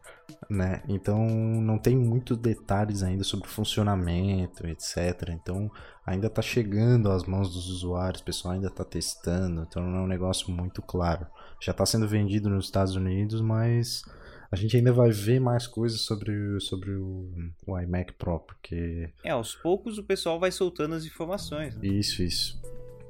né? 0.48 0.82
Então 0.88 1.26
não 1.26 1.78
tem 1.78 1.96
muitos 1.96 2.36
detalhes 2.36 3.02
ainda 3.02 3.24
sobre 3.24 3.46
o 3.46 3.50
funcionamento, 3.50 4.66
etc. 4.66 5.30
Então 5.30 5.70
ainda 6.04 6.26
está 6.26 6.42
chegando 6.42 7.10
às 7.10 7.24
mãos 7.24 7.52
dos 7.52 7.68
usuários, 7.68 8.22
o 8.22 8.24
pessoal 8.24 8.54
ainda 8.54 8.68
está 8.68 8.84
testando, 8.84 9.66
então 9.68 9.82
não 9.82 10.00
é 10.00 10.02
um 10.02 10.06
negócio 10.06 10.50
muito 10.50 10.80
claro. 10.82 11.26
Já 11.60 11.72
está 11.72 11.84
sendo 11.84 12.08
vendido 12.08 12.48
nos 12.48 12.66
Estados 12.66 12.94
Unidos, 12.94 13.40
mas 13.40 14.02
a 14.50 14.56
gente 14.56 14.76
ainda 14.76 14.92
vai 14.92 15.10
ver 15.10 15.40
mais 15.40 15.66
coisas 15.66 16.00
sobre, 16.00 16.58
sobre 16.60 16.92
o, 16.92 17.28
o 17.66 17.78
iMac 17.78 18.14
Pro, 18.14 18.40
porque... 18.40 19.12
É, 19.22 19.30
aos 19.30 19.54
poucos 19.54 19.98
o 19.98 20.04
pessoal 20.04 20.40
vai 20.40 20.50
soltando 20.50 20.94
as 20.94 21.04
informações. 21.04 21.76
Né? 21.76 21.86
Isso, 21.86 22.22
isso. 22.22 22.57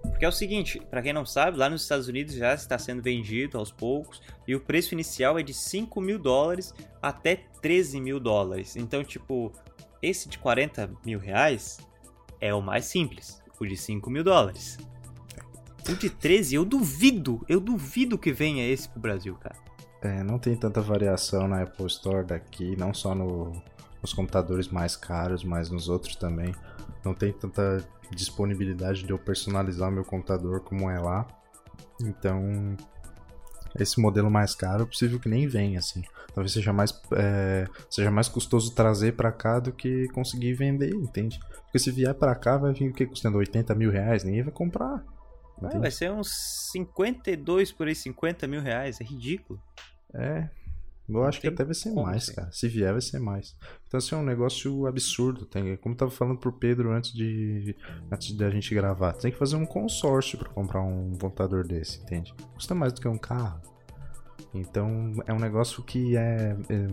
Porque 0.03 0.25
é 0.25 0.29
o 0.29 0.33
seguinte, 0.33 0.81
para 0.91 1.03
quem 1.03 1.13
não 1.13 1.27
sabe, 1.27 1.59
lá 1.59 1.69
nos 1.69 1.83
Estados 1.83 2.09
Unidos 2.09 2.35
já 2.35 2.55
está 2.55 2.79
sendo 2.79 3.03
vendido 3.03 3.59
aos 3.59 3.71
poucos 3.71 4.23
e 4.47 4.55
o 4.55 4.61
preço 4.61 4.95
inicial 4.95 5.39
é 5.39 5.43
de 5.43 5.55
5 5.55 6.01
mil 6.01 6.19
dólares 6.19 6.75
até 7.01 7.37
13 7.61 8.01
mil 8.01 8.19
dólares. 8.21 8.77
Então, 8.77 9.05
tipo, 9.05 9.53
esse 10.03 10.29
de 10.29 10.39
40 10.39 10.91
mil 11.05 11.19
reais 11.19 11.79
é 12.41 12.55
o 12.55 12.61
mais 12.61 12.85
simples, 12.85 13.43
o 13.61 13.67
de 13.67 13.77
5 13.77 14.11
mil 14.11 14.25
dólares. 14.25 14.79
O 15.89 15.95
de 15.95 16.11
13, 16.11 16.57
eu 16.57 16.65
duvido, 16.65 17.45
eu 17.49 17.61
duvido 17.61 18.19
que 18.19 18.33
venha 18.33 18.67
esse 18.67 18.89
pro 18.89 19.01
Brasil, 19.01 19.35
cara. 19.37 19.57
É, 20.03 20.23
não 20.23 20.39
tem 20.39 20.55
tanta 20.55 20.81
variação 20.81 21.49
na 21.49 21.63
Apple 21.63 21.87
Store 21.87 22.25
daqui, 22.25 22.77
não 22.77 22.95
só 22.95 23.15
no, 23.15 23.53
nos 24.01 24.13
computadores 24.13 24.69
mais 24.69 24.95
caros, 24.95 25.43
mas 25.43 25.71
nos 25.71 25.89
outros 25.89 26.15
também. 26.15 26.55
Não 27.05 27.15
tem 27.15 27.33
tanta 27.33 27.85
disponibilidade 28.11 29.05
de 29.05 29.11
eu 29.11 29.19
personalizar 29.19 29.91
meu 29.91 30.05
computador 30.05 30.61
como 30.61 30.91
é 30.91 30.99
lá. 30.99 31.27
Então, 32.01 32.77
esse 33.79 34.01
modelo 34.01 34.31
mais 34.31 34.55
caro 34.55 34.83
é 34.83 34.87
possível 34.87 35.19
que 35.19 35.29
nem 35.29 35.47
venha, 35.47 35.79
assim. 35.79 36.03
Talvez 36.35 36.53
seja 36.53 36.73
mais, 36.73 36.93
é, 37.13 37.67
seja 37.91 38.11
mais 38.11 38.29
custoso 38.29 38.75
trazer 38.75 39.13
para 39.15 39.33
cá 39.33 39.59
do 39.59 39.73
que 39.73 40.09
conseguir 40.09 40.55
vender, 40.55 40.95
entende? 40.95 41.39
Porque 41.65 41.79
se 41.79 41.91
vier 41.91 42.15
para 42.15 42.35
cá, 42.35 42.57
vai 42.57 42.73
vir 42.73 42.91
o 42.91 42.95
que? 42.95 43.07
Custando 43.07 43.39
80 43.39 43.75
mil 43.75 43.91
reais, 43.91 44.25
ninguém 44.25 44.43
vai 44.43 44.53
comprar. 44.53 45.05
É, 45.63 45.79
vai 45.79 45.91
ser 45.91 46.13
uns 46.13 46.71
52 46.73 47.73
por 47.73 47.89
aí, 47.89 47.95
50 47.95 48.47
mil 48.47 48.61
reais, 48.61 49.01
é 49.01 49.05
ridículo. 49.05 49.61
É, 50.15 50.49
eu 51.09 51.25
acho 51.25 51.41
que 51.41 51.49
até 51.49 51.65
vai 51.65 51.75
ser 51.75 51.93
mais, 51.93 52.27
ser. 52.27 52.35
cara. 52.35 52.53
Se 52.53 52.69
vier, 52.69 52.93
vai 52.93 53.01
ser 53.01 53.19
mais. 53.19 53.57
Então, 53.87 53.99
assim, 53.99 54.15
é 54.15 54.19
um 54.19 54.25
negócio 54.25 54.87
absurdo. 54.87 55.47
Tem, 55.47 55.77
como 55.79 55.95
eu 55.95 55.99
tava 55.99 56.11
falando 56.11 56.39
pro 56.39 56.53
Pedro 56.53 56.93
antes 56.93 57.13
de 57.13 57.75
antes 58.13 58.37
da 58.37 58.51
gente 58.51 58.75
gravar, 58.75 59.15
tem 59.15 59.33
que 59.33 59.39
fazer 59.39 59.57
um 59.57 59.67
consórcio 59.67 60.39
para 60.39 60.51
comprar 60.51 60.83
um 60.83 61.13
computador 61.19 61.67
desse, 61.67 62.01
entende? 62.03 62.35
Custa 62.55 62.75
mais 62.75 62.93
do 62.93 63.01
que 63.01 63.09
um 63.09 63.19
carro. 63.19 63.61
Então, 64.53 65.13
é 65.27 65.33
um 65.33 65.39
negócio 65.39 65.83
que 65.83 66.17
é, 66.17 66.57
é, 66.69 66.89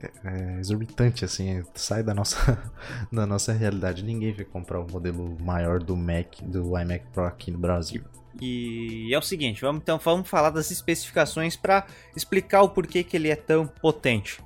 é 0.00 0.60
exorbitante, 0.60 1.24
assim, 1.24 1.62
sai 1.74 2.02
da 2.02 2.14
nossa, 2.14 2.58
da 3.12 3.26
nossa 3.26 3.52
realidade. 3.52 4.04
Ninguém 4.04 4.32
vai 4.32 4.44
comprar 4.44 4.80
o 4.80 4.84
um 4.84 4.90
modelo 4.90 5.36
maior 5.40 5.82
do 5.82 5.96
Mac, 5.96 6.40
do 6.42 6.78
iMac 6.78 7.06
Pro 7.12 7.24
aqui 7.24 7.50
no 7.50 7.58
Brasil. 7.58 8.02
E 8.40 9.12
é 9.12 9.18
o 9.18 9.22
seguinte, 9.22 9.60
vamos 9.62 9.82
então 9.82 9.98
vamos 9.98 10.28
falar 10.28 10.50
das 10.50 10.70
especificações 10.70 11.56
para 11.56 11.86
explicar 12.14 12.62
o 12.62 12.68
porquê 12.68 13.02
que 13.02 13.16
ele 13.16 13.28
é 13.28 13.36
tão 13.36 13.66
potente. 13.66 14.40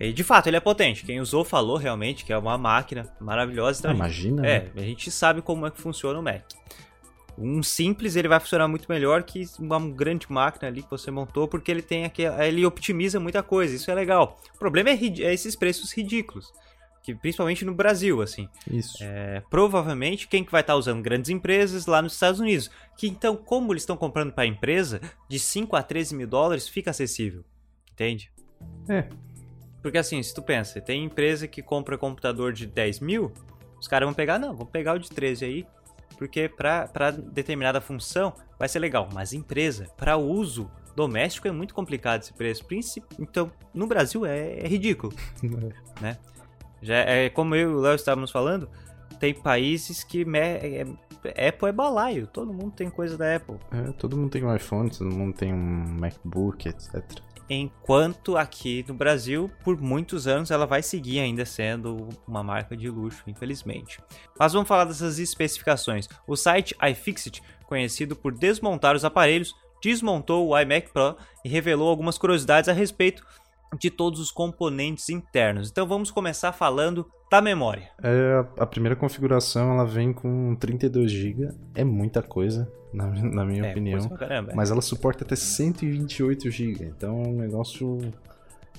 E 0.00 0.12
de 0.12 0.24
fato, 0.24 0.46
ele 0.46 0.56
é 0.56 0.60
potente. 0.60 1.04
Quem 1.04 1.20
usou 1.20 1.44
falou 1.44 1.76
realmente 1.76 2.24
que 2.24 2.32
é 2.32 2.38
uma 2.38 2.56
máquina 2.56 3.06
maravilhosa. 3.20 3.80
Então, 3.80 3.92
Imagina. 3.92 4.46
É, 4.46 4.60
né? 4.60 4.70
a 4.76 4.80
gente 4.80 5.10
sabe 5.10 5.42
como 5.42 5.66
é 5.66 5.70
que 5.70 5.80
funciona 5.80 6.18
o 6.18 6.22
Mac. 6.22 6.42
Um 7.40 7.62
simples 7.62 8.16
ele 8.16 8.28
vai 8.28 8.40
funcionar 8.40 8.66
muito 8.66 8.86
melhor 8.88 9.22
que 9.22 9.46
uma 9.58 9.78
grande 9.90 10.26
máquina 10.30 10.68
ali 10.68 10.82
que 10.82 10.90
você 10.90 11.10
montou, 11.10 11.46
porque 11.46 11.70
ele 11.70 11.82
tem 11.82 12.04
aquele, 12.04 12.34
ele 12.44 12.66
optimiza 12.66 13.20
muita 13.20 13.42
coisa. 13.42 13.74
Isso 13.74 13.90
é 13.90 13.94
legal. 13.94 14.40
O 14.54 14.58
problema 14.58 14.90
é, 14.90 14.94
é 14.94 15.32
esses 15.32 15.54
preços 15.54 15.92
ridículos 15.92 16.52
que 17.08 17.14
principalmente 17.14 17.64
no 17.64 17.74
Brasil, 17.74 18.20
assim. 18.20 18.48
Isso. 18.70 18.98
É, 19.00 19.42
provavelmente 19.48 20.28
quem 20.28 20.44
que 20.44 20.52
vai 20.52 20.60
estar 20.60 20.74
tá 20.74 20.78
usando 20.78 21.00
grandes 21.00 21.30
empresas 21.30 21.86
lá 21.86 22.02
nos 22.02 22.12
Estados 22.12 22.38
Unidos. 22.38 22.70
Que 22.98 23.08
então, 23.08 23.34
como 23.34 23.72
eles 23.72 23.82
estão 23.82 23.96
comprando 23.96 24.30
para 24.30 24.44
a 24.44 24.46
empresa, 24.46 25.00
de 25.26 25.38
5 25.38 25.74
a 25.74 25.82
13 25.82 26.14
mil 26.14 26.26
dólares 26.26 26.68
fica 26.68 26.90
acessível. 26.90 27.42
Entende? 27.92 28.30
É. 28.90 29.08
Porque 29.80 29.96
assim, 29.96 30.22
se 30.22 30.34
tu 30.34 30.42
pensa, 30.42 30.82
tem 30.82 31.04
empresa 31.04 31.48
que 31.48 31.62
compra 31.62 31.96
computador 31.96 32.52
de 32.52 32.66
10 32.66 33.00
mil, 33.00 33.32
os 33.80 33.88
caras 33.88 34.06
vão 34.06 34.14
pegar, 34.14 34.38
não, 34.38 34.54
vão 34.54 34.66
pegar 34.66 34.94
o 34.94 34.98
de 34.98 35.08
13 35.08 35.44
aí, 35.46 35.66
porque 36.18 36.48
para 36.48 37.10
determinada 37.10 37.80
função 37.80 38.34
vai 38.58 38.68
ser 38.68 38.80
legal. 38.80 39.08
Mas 39.14 39.32
empresa, 39.32 39.86
para 39.96 40.16
uso 40.16 40.70
doméstico 40.94 41.46
é 41.46 41.52
muito 41.52 41.72
complicado 41.72 42.22
esse 42.22 42.32
preço. 42.34 42.66
Então, 43.18 43.52
no 43.72 43.86
Brasil 43.86 44.26
é, 44.26 44.58
é 44.58 44.66
ridículo, 44.66 45.14
né? 46.02 46.18
Já 46.82 46.96
é 46.96 47.30
como 47.30 47.54
eu 47.54 47.70
e 47.70 47.74
o 47.74 47.80
Léo 47.80 47.94
estávamos 47.94 48.30
falando, 48.30 48.68
tem 49.18 49.34
países 49.34 50.04
que 50.04 50.24
me, 50.24 50.38
é, 50.38 50.82
Apple 51.48 51.68
é 51.68 51.72
balaio, 51.72 52.26
todo 52.26 52.52
mundo 52.52 52.72
tem 52.72 52.88
coisa 52.88 53.16
da 53.16 53.36
Apple. 53.36 53.56
É, 53.72 53.92
todo 53.92 54.16
mundo 54.16 54.30
tem 54.30 54.44
um 54.44 54.54
iPhone, 54.54 54.90
todo 54.90 55.10
mundo 55.10 55.34
tem 55.34 55.52
um 55.52 55.96
MacBook, 56.00 56.68
etc. 56.68 57.02
Enquanto 57.50 58.36
aqui 58.36 58.84
no 58.86 58.94
Brasil, 58.94 59.50
por 59.64 59.80
muitos 59.80 60.26
anos, 60.26 60.50
ela 60.50 60.66
vai 60.66 60.82
seguir 60.82 61.20
ainda 61.20 61.46
sendo 61.46 62.08
uma 62.26 62.42
marca 62.42 62.76
de 62.76 62.90
luxo, 62.90 63.22
infelizmente. 63.26 64.00
Mas 64.38 64.52
vamos 64.52 64.68
falar 64.68 64.84
dessas 64.84 65.18
especificações. 65.18 66.08
O 66.26 66.36
site 66.36 66.76
iFixit, 66.90 67.42
conhecido 67.66 68.14
por 68.14 68.34
desmontar 68.34 68.94
os 68.94 69.04
aparelhos, 69.04 69.54
desmontou 69.82 70.48
o 70.48 70.58
iMac 70.58 70.92
Pro 70.92 71.16
e 71.44 71.48
revelou 71.48 71.88
algumas 71.88 72.18
curiosidades 72.18 72.68
a 72.68 72.72
respeito 72.72 73.24
de 73.78 73.90
todos 73.90 74.20
os 74.20 74.30
componentes 74.30 75.08
internos. 75.08 75.70
Então 75.70 75.86
vamos 75.86 76.10
começar 76.10 76.52
falando 76.52 77.08
da 77.30 77.40
memória. 77.40 77.90
É, 78.02 78.44
a 78.58 78.66
primeira 78.66 78.96
configuração 78.96 79.72
ela 79.72 79.84
vem 79.84 80.12
com 80.12 80.54
32 80.56 81.10
GB, 81.10 81.50
é 81.74 81.84
muita 81.84 82.22
coisa, 82.22 82.70
na, 82.92 83.06
na 83.06 83.44
minha 83.44 83.66
é, 83.66 83.70
opinião. 83.70 84.08
Caramba, 84.10 84.52
é. 84.52 84.54
Mas 84.54 84.70
ela 84.70 84.80
suporta 84.80 85.24
até 85.24 85.36
128 85.36 86.50
GB, 86.50 86.84
então 86.86 87.22
é 87.22 87.28
um 87.28 87.36
negócio 87.36 87.98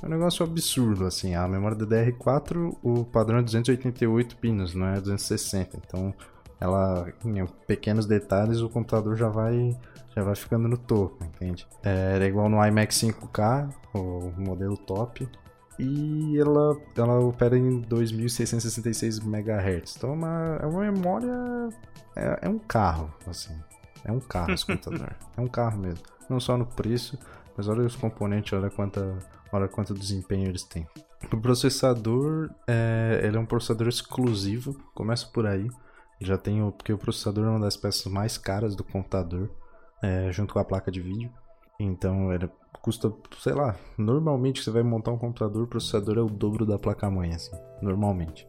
é 0.01 0.05
um 0.05 0.09
negócio 0.09 0.45
absurdo, 0.45 1.05
assim. 1.05 1.35
A 1.35 1.47
memória 1.47 1.77
DDR4, 1.77 2.77
o 2.81 3.03
padrão 3.03 3.39
é 3.39 3.41
288 3.41 4.37
pinos, 4.37 4.73
não 4.73 4.87
é 4.87 4.93
260. 4.93 5.77
Então, 5.77 6.13
ela, 6.59 7.11
em 7.23 7.45
pequenos 7.67 8.05
detalhes, 8.05 8.61
o 8.61 8.69
computador 8.69 9.15
já 9.15 9.29
vai 9.29 9.77
já 10.15 10.23
vai 10.23 10.35
ficando 10.35 10.67
no 10.67 10.77
topo, 10.77 11.23
entende? 11.23 11.67
É, 11.83 12.17
é 12.19 12.25
igual 12.25 12.49
no 12.49 12.65
iMac 12.65 12.93
5K, 12.93 13.69
o 13.93 14.33
modelo 14.37 14.75
top, 14.75 15.29
e 15.77 16.37
ela, 16.37 16.77
ela 16.97 17.19
opera 17.19 17.57
em 17.57 17.79
2666 17.79 19.19
MHz. 19.19 19.95
Então 19.95 20.09
é 20.09 20.13
uma, 20.13 20.59
é 20.61 20.65
uma 20.65 20.81
memória. 20.81 21.69
É, 22.15 22.39
é 22.43 22.49
um 22.49 22.59
carro, 22.59 23.13
assim. 23.25 23.55
É 24.03 24.11
um 24.11 24.19
carro 24.19 24.51
esse 24.51 24.65
computador. 24.67 25.15
é 25.37 25.41
um 25.41 25.47
carro 25.47 25.79
mesmo. 25.79 26.03
Não 26.29 26.39
só 26.39 26.57
no 26.57 26.65
preço, 26.65 27.17
mas 27.55 27.67
olha 27.67 27.81
os 27.83 27.95
componentes, 27.95 28.51
olha 28.51 28.69
quanta, 28.69 29.17
olha 29.51 29.67
quanto 29.69 29.93
desempenho 29.93 30.49
eles 30.49 30.63
têm. 30.63 30.85
O 31.31 31.37
processador, 31.37 32.49
é, 32.67 33.21
ele 33.23 33.37
é 33.37 33.39
um 33.39 33.45
processador 33.45 33.87
exclusivo, 33.87 34.73
começa 34.93 35.27
por 35.27 35.45
aí. 35.45 35.69
Já 36.21 36.37
tem 36.37 36.61
o, 36.61 36.71
porque 36.71 36.93
o 36.93 36.97
processador 36.97 37.45
é 37.45 37.49
uma 37.49 37.59
das 37.59 37.77
peças 37.77 38.05
mais 38.11 38.37
caras 38.37 38.75
do 38.75 38.83
computador 38.83 39.49
é, 40.01 40.31
junto 40.31 40.53
com 40.53 40.59
a 40.59 40.65
placa 40.65 40.91
de 40.91 41.01
vídeo. 41.01 41.31
Então 41.79 42.33
ele 42.33 42.49
custa, 42.81 43.11
sei 43.39 43.53
lá, 43.53 43.75
normalmente 43.97 44.61
você 44.61 44.69
vai 44.69 44.83
montar 44.83 45.11
um 45.11 45.17
computador, 45.17 45.63
o 45.63 45.67
processador 45.67 46.17
é 46.17 46.21
o 46.21 46.29
dobro 46.29 46.65
da 46.65 46.77
placa-mãe, 46.77 47.33
assim, 47.33 47.55
normalmente. 47.81 48.47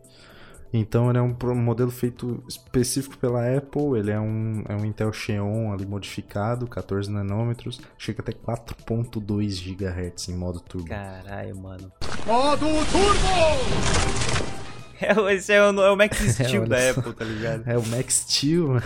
Então 0.73 1.09
ele 1.09 1.19
é 1.19 1.23
um 1.23 1.37
um 1.43 1.57
modelo 1.57 1.91
feito 1.91 2.43
específico 2.49 3.19
pela 3.19 3.57
Apple, 3.57 3.99
ele 3.99 4.11
é 4.11 4.21
um, 4.21 4.62
é 4.69 4.75
um 4.75 4.85
Intel 4.85 5.12
Xeon 5.12 5.73
ali 5.73 5.85
modificado, 5.85 6.67
14 6.67 7.11
nanômetros, 7.11 7.81
chega 7.99 8.23
até 8.23 8.33
4.2 8.33 9.77
GHz 9.77 10.29
em 10.29 10.37
modo 10.37 10.61
turbo. 10.61 10.89
Caralho, 10.89 11.57
mano. 11.57 11.93
Modo 12.27 12.67
Turbo! 12.93 14.60
É, 15.30 15.35
esse 15.35 15.52
é 15.52 15.62
o, 15.62 15.73
é 15.80 15.90
o 15.90 15.97
Max 15.97 16.19
Steel 16.19 16.62
olha 16.62 16.69
da 16.69 16.78
só. 16.95 17.00
Apple, 17.00 17.12
tá 17.14 17.25
ligado? 17.25 17.69
É 17.69 17.78
o 17.78 17.87
Max 17.87 18.26
Steel. 18.26 18.76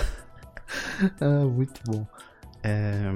ah, 1.20 1.44
muito 1.44 1.80
bom. 1.86 2.06
É, 2.62 3.10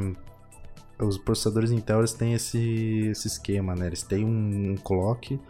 os 1.00 1.16
processadores 1.18 1.70
Intel 1.70 2.00
eles 2.00 2.12
têm 2.12 2.34
esse, 2.34 3.08
esse 3.10 3.28
esquema, 3.28 3.74
né? 3.74 3.86
Eles 3.86 4.02
têm 4.02 4.24
um, 4.24 4.72
um 4.72 4.76
clock, 4.76 5.40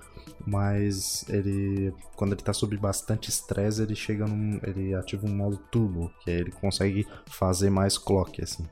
mas 0.46 1.24
ele 1.28 1.92
quando 2.14 2.32
ele 2.32 2.40
está 2.40 2.52
sob 2.52 2.76
bastante 2.76 3.28
estresse, 3.28 3.82
ele 3.82 3.94
chega 3.94 4.26
num, 4.26 4.60
ele 4.62 4.94
ativa 4.94 5.26
um 5.26 5.34
modo 5.34 5.56
turbo, 5.70 6.12
que 6.20 6.30
aí 6.30 6.36
ele 6.38 6.52
consegue 6.52 7.06
fazer 7.26 7.70
mais 7.70 7.96
clock 7.96 8.42
assim. 8.42 8.64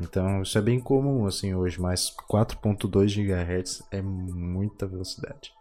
Então, 0.00 0.42
isso 0.42 0.58
é 0.58 0.60
bem 0.60 0.80
comum 0.80 1.24
assim 1.24 1.54
hoje, 1.54 1.80
mas 1.80 2.12
4.2 2.28 3.14
GHz 3.14 3.82
é 3.92 4.02
muita 4.02 4.86
velocidade. 4.86 5.52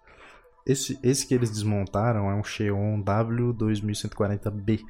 Esse, 0.65 0.98
esse 1.03 1.27
que 1.27 1.34
eles 1.34 1.50
desmontaram 1.50 2.29
é 2.29 2.36
um 2.36 2.43
Xeon 2.43 3.03
W2140B. 3.03 4.82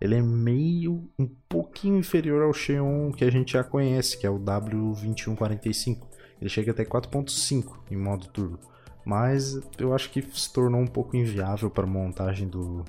Ele 0.00 0.14
é 0.14 0.22
meio, 0.22 1.08
um 1.18 1.26
pouquinho 1.48 1.98
inferior 1.98 2.42
ao 2.42 2.52
Xeon 2.52 3.10
que 3.12 3.24
a 3.24 3.30
gente 3.30 3.52
já 3.52 3.64
conhece, 3.64 4.18
que 4.18 4.26
é 4.26 4.30
o 4.30 4.38
W2145. 4.38 6.06
Ele 6.40 6.50
chega 6.50 6.70
até 6.70 6.84
4.5 6.84 7.78
em 7.90 7.96
modo 7.96 8.28
turbo. 8.28 8.58
Mas 9.04 9.58
eu 9.78 9.94
acho 9.94 10.10
que 10.10 10.20
se 10.20 10.52
tornou 10.52 10.80
um 10.80 10.86
pouco 10.86 11.16
inviável 11.16 11.70
para 11.70 11.86
montagem 11.86 12.48
do, 12.48 12.84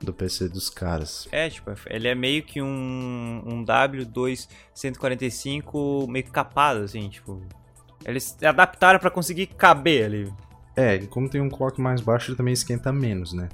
do 0.00 0.12
PC 0.12 0.48
dos 0.48 0.68
caras. 0.68 1.28
É, 1.30 1.48
tipo, 1.48 1.70
ele 1.86 2.08
é 2.08 2.14
meio 2.14 2.42
que 2.42 2.60
um, 2.60 3.42
um 3.46 3.64
W2 3.64 4.48
145 4.74 6.06
meio 6.08 6.26
capado, 6.26 6.80
assim, 6.80 7.08
tipo. 7.08 7.40
Eles 8.04 8.36
adaptaram 8.42 8.98
pra 8.98 9.10
conseguir 9.10 9.46
caber 9.46 10.06
ali. 10.06 10.32
É, 10.76 10.94
e 10.96 11.06
como 11.06 11.28
tem 11.28 11.40
um 11.40 11.48
clock 11.48 11.80
mais 11.80 12.00
baixo, 12.00 12.30
ele 12.30 12.36
também 12.36 12.54
esquenta 12.54 12.92
menos, 12.92 13.32
né? 13.32 13.48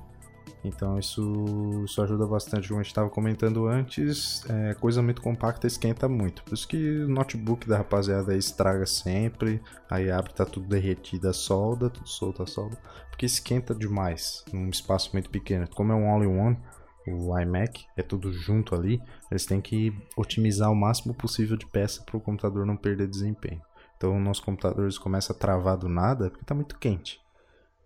Então 0.65 0.99
isso, 0.99 1.85
isso 1.85 2.03
ajuda 2.03 2.27
bastante. 2.27 2.69
Como 2.69 2.81
a 2.81 2.83
gente 2.83 2.91
estava 2.91 3.09
comentando 3.09 3.67
antes, 3.67 4.45
é, 4.51 4.75
coisa 4.75 5.01
muito 5.01 5.23
compacta 5.23 5.67
esquenta 5.67 6.09
muito. 6.09 6.43
Por 6.43 6.55
isso 6.55 6.67
que 6.67 7.01
o 7.05 7.09
notebook 7.09 7.69
da 7.69 7.79
rapaziada 7.79 8.37
estraga 8.37 8.85
sempre. 8.85 9.63
Aí 9.89 10.11
abre, 10.11 10.33
tá 10.33 10.45
tudo 10.45 10.69
derretido 10.69 11.29
a 11.29 11.33
solda, 11.33 11.89
tudo 11.89 12.09
solto 12.09 12.43
a 12.43 12.47
solda. 12.47 12.77
Porque 13.11 13.27
esquenta 13.27 13.75
demais 13.75 14.45
num 14.53 14.69
espaço 14.69 15.11
muito 15.13 15.31
pequeno. 15.31 15.69
Como 15.69 15.93
é 15.93 15.95
um 15.95 16.11
all-in-one, 16.11 16.59
o 17.07 17.39
iMac 17.39 17.87
é 17.97 18.03
tudo 18.03 18.33
junto 18.33 18.75
ali, 18.75 19.01
eles 19.31 19.47
têm 19.47 19.61
que 19.61 19.97
otimizar 20.17 20.71
o 20.71 20.77
máximo 20.77 21.15
possível 21.15 21.57
de 21.57 21.67
peça 21.67 22.03
para 22.03 22.17
o 22.17 22.21
computador 22.21 22.67
não 22.67 22.77
perder 22.77 23.07
desempenho. 23.07 23.63
Então 23.97 24.17
o 24.17 24.21
nosso 24.21 24.43
computador 24.43 24.85
eles 24.85 24.99
começa 24.99 25.33
a 25.33 25.37
travar 25.37 25.77
do 25.77 25.89
nada 25.89 26.29
porque 26.31 26.45
está 26.45 26.55
muito 26.55 26.79
quente. 26.79 27.21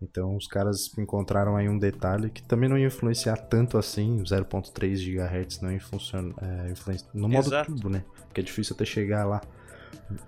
Então 0.03 0.35
os 0.35 0.47
caras 0.47 0.97
encontraram 0.99 1.57
aí 1.57 1.69
um 1.69 1.79
detalhe 1.79 2.31
que 2.31 2.43
também 2.43 2.69
não 2.69 2.79
ia 2.79 2.87
influenciar 2.87 3.37
tanto 3.37 3.77
assim, 3.77 4.23
0.3 4.25 4.99
GHz 4.99 5.61
não 5.61 5.71
ia 5.71 5.81
funcionar 5.81 6.35
é, 6.41 6.71
influencia- 6.71 7.07
no 7.13 7.29
modo 7.29 7.47
Exato. 7.49 7.71
turbo, 7.71 7.91
né? 7.91 8.03
Que 8.33 8.41
é 8.41 8.43
difícil 8.43 8.75
até 8.75 8.85
chegar 8.87 9.25
lá. 9.27 9.41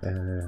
É, 0.01 0.47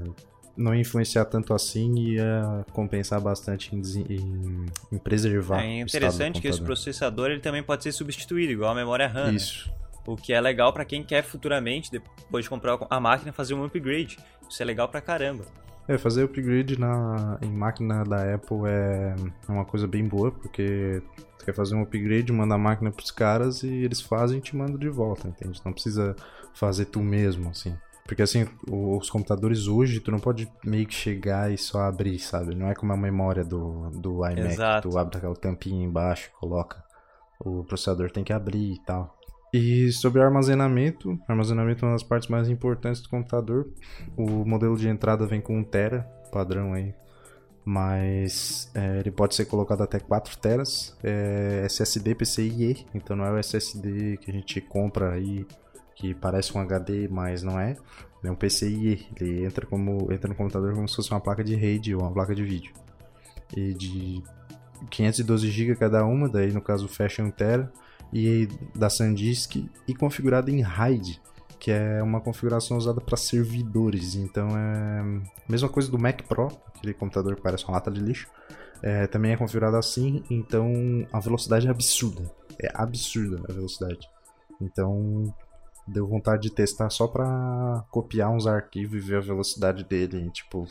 não 0.55 0.73
ia 0.73 0.81
influenciar 0.81 1.25
tanto 1.25 1.53
assim 1.53 1.93
e 1.97 2.13
ia 2.15 2.65
compensar 2.71 3.19
bastante 3.19 3.75
em, 3.75 3.81
em- 4.09 4.65
em 4.91 4.97
preservar. 4.99 5.63
É 5.63 5.79
interessante 5.81 6.39
que 6.39 6.47
esse 6.47 6.61
processador 6.61 7.29
ele 7.31 7.41
também 7.41 7.63
pode 7.63 7.83
ser 7.83 7.91
substituído, 7.91 8.51
igual 8.53 8.71
a 8.71 8.75
memória 8.75 9.07
RAM. 9.07 9.31
né? 9.31 9.37
O 10.05 10.15
que 10.15 10.33
é 10.33 10.39
legal 10.39 10.71
pra 10.71 10.85
quem 10.85 11.03
quer 11.03 11.23
futuramente, 11.23 11.91
depois 11.91 12.45
de 12.45 12.49
comprar 12.49 12.77
a 12.89 12.99
máquina, 12.99 13.31
fazer 13.31 13.53
um 13.53 13.63
upgrade. 13.63 14.17
Isso 14.49 14.61
é 14.61 14.65
legal 14.65 14.87
pra 14.87 15.01
caramba. 15.01 15.45
É, 15.87 15.97
fazer 15.97 16.23
upgrade 16.23 16.79
na, 16.79 17.37
em 17.41 17.51
máquina 17.51 18.03
da 18.03 18.33
Apple 18.33 18.67
é 18.67 19.15
uma 19.47 19.65
coisa 19.65 19.87
bem 19.87 20.03
boa, 20.03 20.31
porque 20.31 21.01
você 21.37 21.45
quer 21.45 21.53
fazer 21.53 21.75
um 21.75 21.83
upgrade, 21.83 22.31
manda 22.31 22.55
a 22.55 22.57
máquina 22.57 22.91
pros 22.91 23.11
caras 23.11 23.61
e 23.61 23.71
eles 23.71 24.01
fazem 24.01 24.39
e 24.39 24.41
te 24.41 24.55
mandam 24.55 24.77
de 24.77 24.89
volta, 24.89 25.27
entende? 25.27 25.61
Não 25.63 25.71
precisa 25.71 26.15
fazer 26.53 26.85
tu 26.85 27.01
mesmo, 27.01 27.49
assim. 27.49 27.75
Porque 28.05 28.21
assim, 28.21 28.47
os 28.69 29.09
computadores 29.09 29.67
hoje, 29.67 29.99
tu 29.99 30.11
não 30.11 30.19
pode 30.19 30.47
meio 30.63 30.85
que 30.85 30.93
chegar 30.93 31.51
e 31.51 31.57
só 31.57 31.81
abrir, 31.81 32.19
sabe? 32.19 32.55
Não 32.55 32.69
é 32.69 32.75
como 32.75 32.93
a 32.93 32.97
memória 32.97 33.43
do, 33.43 33.89
do 33.89 34.25
iMac, 34.25 34.39
Exato. 34.39 34.89
tu 34.89 34.97
abre 34.97 35.17
aquela 35.17 35.35
tampinha 35.35 35.83
embaixo, 35.83 36.31
coloca. 36.39 36.83
O 37.39 37.63
processador 37.63 38.11
tem 38.11 38.23
que 38.23 38.31
abrir 38.31 38.73
e 38.73 38.79
tal. 38.85 39.14
E 39.57 39.89
sobre 39.89 40.21
armazenamento, 40.21 41.17
armazenamento 41.29 41.85
é 41.85 41.87
uma 41.87 41.93
das 41.93 42.03
partes 42.03 42.27
mais 42.27 42.49
importantes 42.49 42.99
do 42.99 43.07
computador. 43.07 43.69
O 44.17 44.43
modelo 44.43 44.75
de 44.75 44.89
entrada 44.89 45.25
vem 45.25 45.39
com 45.39 45.57
1 45.57 45.63
tera, 45.63 46.01
padrão 46.29 46.73
aí. 46.73 46.93
Mas 47.63 48.69
é, 48.75 48.99
ele 48.99 49.11
pode 49.11 49.33
ser 49.33 49.45
colocado 49.45 49.81
até 49.81 49.97
4 49.97 50.37
teras. 50.39 50.97
É 51.01 51.61
SSD 51.67 52.15
PCIe, 52.15 52.85
então 52.93 53.15
não 53.15 53.23
é 53.23 53.31
o 53.31 53.37
SSD 53.37 54.17
que 54.17 54.29
a 54.29 54.33
gente 54.33 54.59
compra 54.59 55.13
aí 55.13 55.47
que 55.95 56.13
parece 56.13 56.53
um 56.57 56.59
HD, 56.59 57.07
mas 57.07 57.41
não 57.41 57.57
é. 57.57 57.77
É 58.25 58.29
um 58.29 58.35
PCIe, 58.35 59.07
ele 59.15 59.45
entra 59.45 59.65
como 59.65 60.11
entra 60.11 60.27
no 60.27 60.35
computador 60.35 60.73
como 60.73 60.89
se 60.89 60.97
fosse 60.97 61.11
uma 61.11 61.21
placa 61.21 61.45
de 61.45 61.55
rede 61.55 61.95
ou 61.95 62.01
uma 62.01 62.11
placa 62.11 62.35
de 62.35 62.43
vídeo. 62.43 62.73
E 63.55 63.73
de 63.73 64.21
512 64.89 65.49
GB 65.49 65.77
cada 65.77 66.05
uma, 66.05 66.27
daí 66.27 66.51
no 66.51 66.59
caso 66.59 66.89
fecha 66.89 67.23
1 67.23 67.31
tera 67.31 67.71
e 68.13 68.47
da 68.73 68.89
SanDisk 68.89 69.67
e 69.87 69.95
configurado 69.95 70.49
em 70.49 70.61
RAID, 70.61 71.21
que 71.59 71.71
é 71.71 72.01
uma 72.01 72.21
configuração 72.21 72.77
usada 72.77 73.01
para 73.01 73.17
servidores. 73.17 74.15
Então 74.15 74.47
é 74.49 74.99
a 74.99 75.51
mesma 75.51 75.69
coisa 75.69 75.89
do 75.89 75.99
Mac 75.99 76.21
Pro, 76.23 76.47
aquele 76.75 76.93
computador 76.93 77.35
que 77.35 77.41
parece 77.41 77.63
uma 77.65 77.73
lata 77.73 77.91
de 77.91 77.99
lixo. 77.99 78.27
É, 78.81 79.07
também 79.07 79.31
é 79.31 79.37
configurado 79.37 79.77
assim, 79.77 80.23
então 80.29 80.71
a 81.11 81.19
velocidade 81.19 81.67
é 81.67 81.71
absurda. 81.71 82.29
É 82.61 82.69
absurda 82.73 83.41
a 83.49 83.53
velocidade. 83.53 84.07
Então 84.61 85.33
deu 85.87 86.07
vontade 86.07 86.43
de 86.43 86.49
testar 86.49 86.89
só 86.89 87.07
pra 87.07 87.85
copiar 87.91 88.31
uns 88.31 88.47
arquivos 88.47 88.95
e 88.95 88.99
ver 88.99 89.17
a 89.17 89.21
velocidade 89.21 89.83
dele, 89.83 90.29
tipo, 90.31 90.67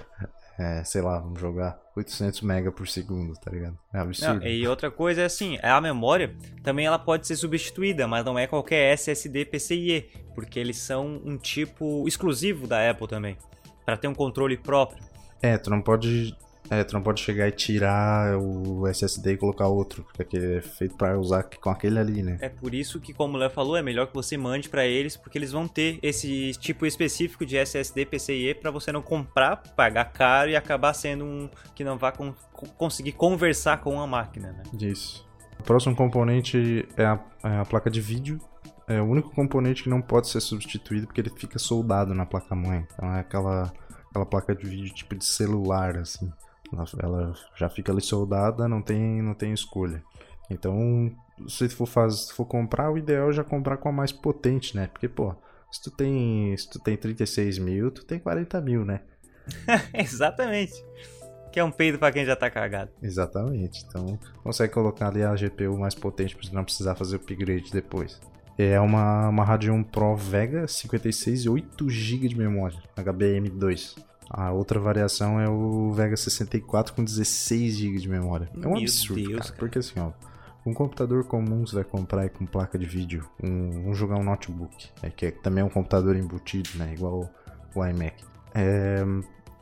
é, 0.58 0.82
sei 0.82 1.00
lá, 1.00 1.20
vamos 1.20 1.40
jogar 1.40 1.78
800 1.96 2.42
MB 2.42 2.72
por 2.72 2.88
segundo, 2.88 3.34
tá 3.34 3.50
ligado? 3.50 3.78
É 3.94 4.00
absurdo. 4.00 4.40
Não, 4.40 4.46
e 4.46 4.66
outra 4.66 4.90
coisa 4.90 5.22
é 5.22 5.24
assim, 5.24 5.56
a 5.62 5.80
memória 5.80 6.34
também 6.64 6.84
ela 6.86 6.98
pode 6.98 7.26
ser 7.28 7.36
substituída, 7.36 8.08
mas 8.08 8.24
não 8.24 8.36
é 8.36 8.46
qualquer 8.46 8.92
SSD 8.92 9.44
PCIe, 9.44 10.10
porque 10.34 10.58
eles 10.58 10.76
são 10.76 11.20
um 11.24 11.38
tipo 11.38 12.06
exclusivo 12.08 12.66
da 12.66 12.90
Apple 12.90 13.06
também, 13.06 13.38
Pra 13.84 13.96
ter 13.96 14.08
um 14.08 14.14
controle 14.14 14.56
próprio. 14.56 15.02
É, 15.40 15.56
tu 15.56 15.70
não 15.70 15.80
pode. 15.80 16.36
É, 16.70 16.84
tu 16.84 16.92
não 16.92 17.02
pode 17.02 17.20
chegar 17.20 17.48
e 17.48 17.52
tirar 17.52 18.36
o 18.38 18.86
SSD 18.86 19.32
e 19.32 19.36
colocar 19.36 19.68
outro, 19.68 20.04
porque 20.14 20.36
é 20.36 20.60
feito 20.60 20.96
pra 20.96 21.18
usar 21.18 21.44
com 21.44 21.70
aquele 21.70 21.98
ali, 21.98 22.22
né? 22.22 22.36
É 22.40 22.48
por 22.48 22.74
isso 22.74 23.00
que, 23.00 23.14
como 23.14 23.36
o 23.36 23.36
Léo 23.38 23.50
falou, 23.50 23.76
é 23.76 23.82
melhor 23.82 24.06
que 24.06 24.14
você 24.14 24.36
mande 24.36 24.68
pra 24.68 24.84
eles, 24.86 25.16
porque 25.16 25.38
eles 25.38 25.52
vão 25.52 25.66
ter 25.66 25.98
esse 26.02 26.52
tipo 26.60 26.84
específico 26.84 27.46
de 27.46 27.56
SSD 27.56 28.04
PCIe 28.06 28.54
pra 28.54 28.70
você 28.70 28.92
não 28.92 29.00
comprar, 29.02 29.56
pagar 29.74 30.04
caro 30.12 30.50
e 30.50 30.56
acabar 30.56 30.92
sendo 30.92 31.24
um 31.24 31.48
que 31.74 31.82
não 31.82 31.96
vai 31.96 32.12
con- 32.12 32.34
conseguir 32.76 33.12
conversar 33.12 33.78
com 33.80 34.00
a 34.00 34.06
máquina, 34.06 34.52
né? 34.52 34.62
Isso. 34.80 35.26
O 35.58 35.62
próximo 35.62 35.96
componente 35.96 36.86
é 36.96 37.04
a, 37.04 37.18
é 37.44 37.56
a 37.60 37.64
placa 37.64 37.90
de 37.90 38.00
vídeo. 38.00 38.38
É 38.86 39.00
o 39.00 39.04
único 39.04 39.30
componente 39.34 39.82
que 39.82 39.88
não 39.90 40.00
pode 40.00 40.28
ser 40.28 40.40
substituído 40.40 41.06
porque 41.06 41.20
ele 41.20 41.30
fica 41.36 41.58
soldado 41.58 42.14
na 42.14 42.24
placa-mãe. 42.24 42.86
Então 42.94 43.14
é 43.14 43.20
aquela, 43.20 43.72
aquela 44.08 44.24
placa 44.24 44.54
de 44.54 44.66
vídeo 44.66 44.94
tipo 44.94 45.14
de 45.14 45.24
celular, 45.24 45.96
assim. 45.98 46.30
Ela, 46.72 46.84
ela 47.02 47.34
já 47.56 47.68
fica 47.68 47.92
ali 47.92 48.00
soldada, 48.00 48.68
não 48.68 48.82
tem, 48.82 49.22
não 49.22 49.34
tem 49.34 49.52
escolha. 49.52 50.02
Então, 50.50 51.10
se 51.46 51.68
tu 51.68 51.76
for, 51.76 51.86
faz, 51.86 52.26
se 52.28 52.32
for 52.32 52.46
comprar, 52.46 52.90
o 52.90 52.98
ideal 52.98 53.30
é 53.30 53.32
já 53.32 53.44
comprar 53.44 53.76
com 53.76 53.88
a 53.88 53.92
mais 53.92 54.12
potente, 54.12 54.74
né? 54.74 54.86
Porque, 54.86 55.08
pô, 55.08 55.34
se 55.70 55.82
tu 55.82 55.90
tem, 55.90 56.56
se 56.56 56.68
tu 56.68 56.78
tem 56.78 56.96
36 56.96 57.58
mil, 57.58 57.90
tu 57.90 58.04
tem 58.04 58.18
40 58.18 58.60
mil, 58.60 58.84
né? 58.84 59.00
Exatamente. 59.94 60.74
Que 61.52 61.60
é 61.60 61.64
um 61.64 61.70
peido 61.70 61.98
pra 61.98 62.12
quem 62.12 62.24
já 62.24 62.36
tá 62.36 62.50
cagado. 62.50 62.90
Exatamente. 63.02 63.84
Então, 63.86 64.18
consegue 64.42 64.72
colocar 64.72 65.08
ali 65.08 65.22
a 65.22 65.34
GPU 65.34 65.78
mais 65.78 65.94
potente 65.94 66.34
para 66.34 66.46
você 66.46 66.54
não 66.54 66.64
precisar 66.64 66.94
fazer 66.94 67.16
upgrade 67.16 67.70
depois. 67.72 68.20
É 68.56 68.78
uma, 68.80 69.28
uma 69.28 69.44
Radeon 69.44 69.82
Pro 69.82 70.16
Vega 70.16 70.66
56 70.66 71.44
e 71.44 71.48
8 71.48 71.88
GB 71.88 72.28
de 72.28 72.36
memória, 72.36 72.78
HBM2. 72.96 73.96
A 74.30 74.52
outra 74.52 74.78
variação 74.78 75.40
é 75.40 75.48
o 75.48 75.90
Vega 75.92 76.16
64 76.16 76.94
com 76.94 77.02
16 77.02 77.74
GB 77.74 77.98
de 77.98 78.08
memória. 78.08 78.48
É 78.54 78.58
um 78.58 78.72
Meu 78.72 78.76
absurdo, 78.78 79.22
Deus, 79.22 79.30
cara, 79.30 79.44
cara. 79.44 79.58
Porque 79.58 79.78
assim, 79.78 80.00
ó, 80.00 80.12
um 80.66 80.74
computador 80.74 81.24
comum 81.24 81.66
você 81.66 81.76
vai 81.76 81.84
comprar 81.84 82.22
aí 82.22 82.28
com 82.28 82.44
placa 82.44 82.78
de 82.78 82.86
vídeo, 82.86 83.28
um, 83.42 83.70
vamos 83.82 83.98
jogar 83.98 84.16
um 84.16 84.22
notebook, 84.24 84.90
é, 85.02 85.10
que 85.10 85.26
é, 85.26 85.30
também 85.30 85.62
é 85.62 85.64
um 85.64 85.70
computador 85.70 86.14
embutido, 86.16 86.70
né, 86.74 86.92
igual 86.92 87.30
o, 87.74 87.80
o 87.80 87.86
iMac. 87.86 88.22
É, 88.54 89.02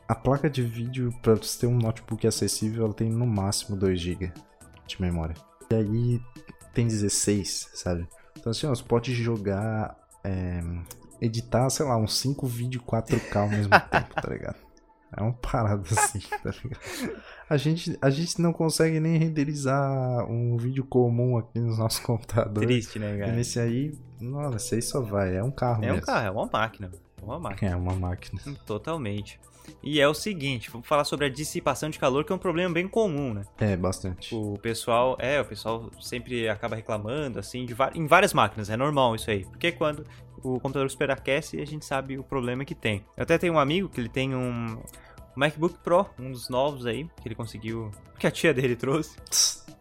a 0.07 0.15
placa 0.15 0.49
de 0.49 0.61
vídeo, 0.63 1.13
para 1.21 1.35
você 1.35 1.61
ter 1.61 1.67
um 1.67 1.77
notebook 1.77 2.25
acessível, 2.27 2.85
ela 2.85 2.93
tem 2.93 3.09
no 3.09 3.25
máximo 3.25 3.77
2 3.77 3.99
GB 3.99 4.31
de 4.85 5.01
memória. 5.01 5.35
E 5.69 5.75
aí, 5.75 6.21
tem 6.73 6.87
16, 6.87 7.71
sabe? 7.73 8.07
Então 8.37 8.51
assim, 8.51 8.67
ó, 8.67 8.69
você 8.69 8.83
pode 8.83 9.13
jogar, 9.13 9.97
é, 10.23 10.61
editar, 11.21 11.69
sei 11.69 11.85
lá, 11.85 11.97
uns 11.97 12.17
5 12.17 12.45
vídeos 12.47 12.83
4K 12.83 13.35
ao 13.35 13.49
mesmo 13.49 13.71
tempo, 13.89 14.13
tá 14.15 14.29
ligado? 14.29 14.55
É 15.15 15.21
uma 15.21 15.33
parada 15.33 15.81
assim, 15.89 16.19
tá 16.43 16.51
ligado? 16.63 17.21
A 17.49 17.55
gente, 17.57 17.97
a 18.01 18.09
gente 18.09 18.41
não 18.41 18.51
consegue 18.51 18.99
nem 18.99 19.17
renderizar 19.17 20.25
um 20.29 20.57
vídeo 20.57 20.83
comum 20.83 21.37
aqui 21.37 21.59
nos 21.59 21.77
nossos 21.77 21.99
computadores. 21.99 22.67
Triste, 22.67 22.99
né, 22.99 23.15
E 23.15 23.19
cara? 23.19 23.31
nesse 23.31 23.59
aí, 23.59 23.97
nossa, 24.19 24.57
esse 24.57 24.75
aí 24.75 24.81
só 24.81 25.01
vai, 25.01 25.35
é 25.37 25.43
um 25.43 25.51
carro 25.51 25.83
É 25.83 25.89
um 25.91 25.93
mesmo. 25.95 26.05
carro, 26.05 26.27
é 26.27 26.31
uma 26.31 26.49
máquina. 26.51 26.91
É 27.21 27.23
uma 27.25 27.39
máquina. 27.39 27.71
É 27.71 27.75
uma 27.75 27.93
máquina. 27.95 28.41
Totalmente. 28.65 29.39
E 29.83 29.99
é 29.99 30.07
o 30.07 30.13
seguinte, 30.13 30.69
vamos 30.69 30.87
falar 30.87 31.03
sobre 31.03 31.25
a 31.25 31.29
dissipação 31.29 31.89
de 31.89 31.99
calor, 31.99 32.23
que 32.23 32.31
é 32.31 32.35
um 32.35 32.39
problema 32.39 32.73
bem 32.73 32.87
comum, 32.87 33.33
né? 33.33 33.43
É, 33.57 33.75
bastante. 33.75 34.33
O 34.33 34.57
pessoal, 34.61 35.17
é, 35.19 35.41
o 35.41 35.45
pessoal 35.45 35.89
sempre 36.01 36.47
acaba 36.47 36.75
reclamando, 36.75 37.37
assim, 37.39 37.65
de 37.65 37.75
em 37.93 38.07
várias 38.07 38.33
máquinas, 38.33 38.69
é 38.69 38.77
normal 38.77 39.15
isso 39.15 39.29
aí. 39.29 39.43
Porque 39.45 39.71
quando 39.73 40.05
o 40.43 40.59
computador 40.59 40.89
superaquece, 40.89 41.59
a 41.61 41.65
gente 41.65 41.85
sabe 41.85 42.17
o 42.17 42.23
problema 42.23 42.63
que 42.65 42.75
tem. 42.75 43.03
Eu 43.15 43.23
até 43.23 43.37
tenho 43.37 43.53
um 43.53 43.59
amigo 43.59 43.89
que 43.89 43.99
ele 43.99 44.09
tem 44.09 44.35
um 44.35 44.77
MacBook 45.35 45.77
Pro, 45.83 46.05
um 46.19 46.31
dos 46.31 46.49
novos 46.49 46.85
aí, 46.85 47.07
que 47.21 47.27
ele 47.27 47.35
conseguiu, 47.35 47.91
que 48.17 48.25
a 48.27 48.31
tia 48.31 48.53
dele 48.53 48.75
trouxe. 48.75 49.17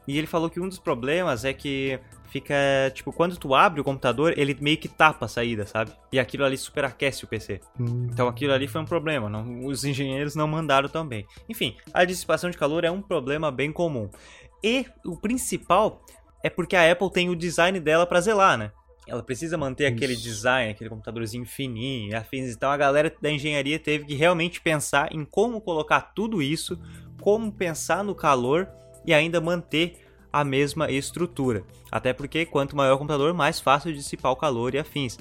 E 0.06 0.18
ele 0.18 0.26
falou 0.26 0.48
que 0.50 0.60
um 0.60 0.68
dos 0.68 0.78
problemas 0.78 1.44
é 1.44 1.52
que 1.52 1.98
fica, 2.28 2.54
tipo, 2.92 3.12
quando 3.12 3.36
tu 3.36 3.54
abre 3.54 3.80
o 3.80 3.84
computador, 3.84 4.34
ele 4.36 4.56
meio 4.60 4.76
que 4.76 4.88
tapa 4.88 5.24
a 5.24 5.28
saída, 5.28 5.64
sabe? 5.66 5.90
E 6.12 6.18
aquilo 6.18 6.44
ali 6.44 6.56
superaquece 6.58 7.24
o 7.24 7.26
PC. 7.28 7.60
Hum, 7.80 8.08
Então 8.12 8.28
aquilo 8.28 8.52
ali 8.52 8.68
foi 8.68 8.80
um 8.80 8.84
problema, 8.84 9.28
não- 9.28 9.64
os 9.66 9.84
engenheiros 9.84 10.34
não 10.34 10.46
mandaram 10.46 10.88
também. 10.88 11.26
Enfim, 11.48 11.76
a 11.94 12.04
dissipação 12.04 12.50
de 12.50 12.58
calor 12.58 12.84
é 12.84 12.90
um 12.90 13.00
problema 13.02 13.50
bem 13.50 13.72
comum. 13.72 14.10
E 14.62 14.84
o 15.04 15.16
principal 15.16 16.04
é 16.44 16.50
porque 16.50 16.76
a 16.76 16.90
Apple 16.92 17.10
tem 17.10 17.28
o 17.30 17.34
design 17.36 17.80
dela 17.80 18.06
pra 18.06 18.20
zelar, 18.20 18.56
né? 18.58 18.70
Ela 19.06 19.22
precisa 19.22 19.56
manter 19.56 19.86
aquele 19.86 20.14
Isso. 20.14 20.22
design, 20.22 20.70
aquele 20.70 20.90
computadorzinho 20.90 21.46
fininho 21.46 22.10
e 22.10 22.14
afins. 22.14 22.54
Então 22.54 22.70
a 22.70 22.76
galera 22.76 23.14
da 23.20 23.30
engenharia 23.30 23.78
teve 23.78 24.04
que 24.04 24.14
realmente 24.14 24.60
pensar 24.60 25.08
em 25.12 25.24
como 25.24 25.60
colocar 25.60 26.00
tudo 26.00 26.42
isso, 26.42 26.78
como 27.20 27.52
pensar 27.52 28.02
no 28.02 28.14
calor 28.14 28.68
e 29.04 29.14
ainda 29.14 29.40
manter 29.40 29.98
a 30.32 30.44
mesma 30.44 30.90
estrutura. 30.90 31.64
Até 31.90 32.12
porque 32.12 32.44
quanto 32.44 32.76
maior 32.76 32.94
o 32.94 32.98
computador, 32.98 33.32
mais 33.32 33.60
fácil 33.60 33.92
dissipar 33.92 34.32
o 34.32 34.36
calor 34.36 34.74
e 34.74 34.78
afins. 34.78 35.18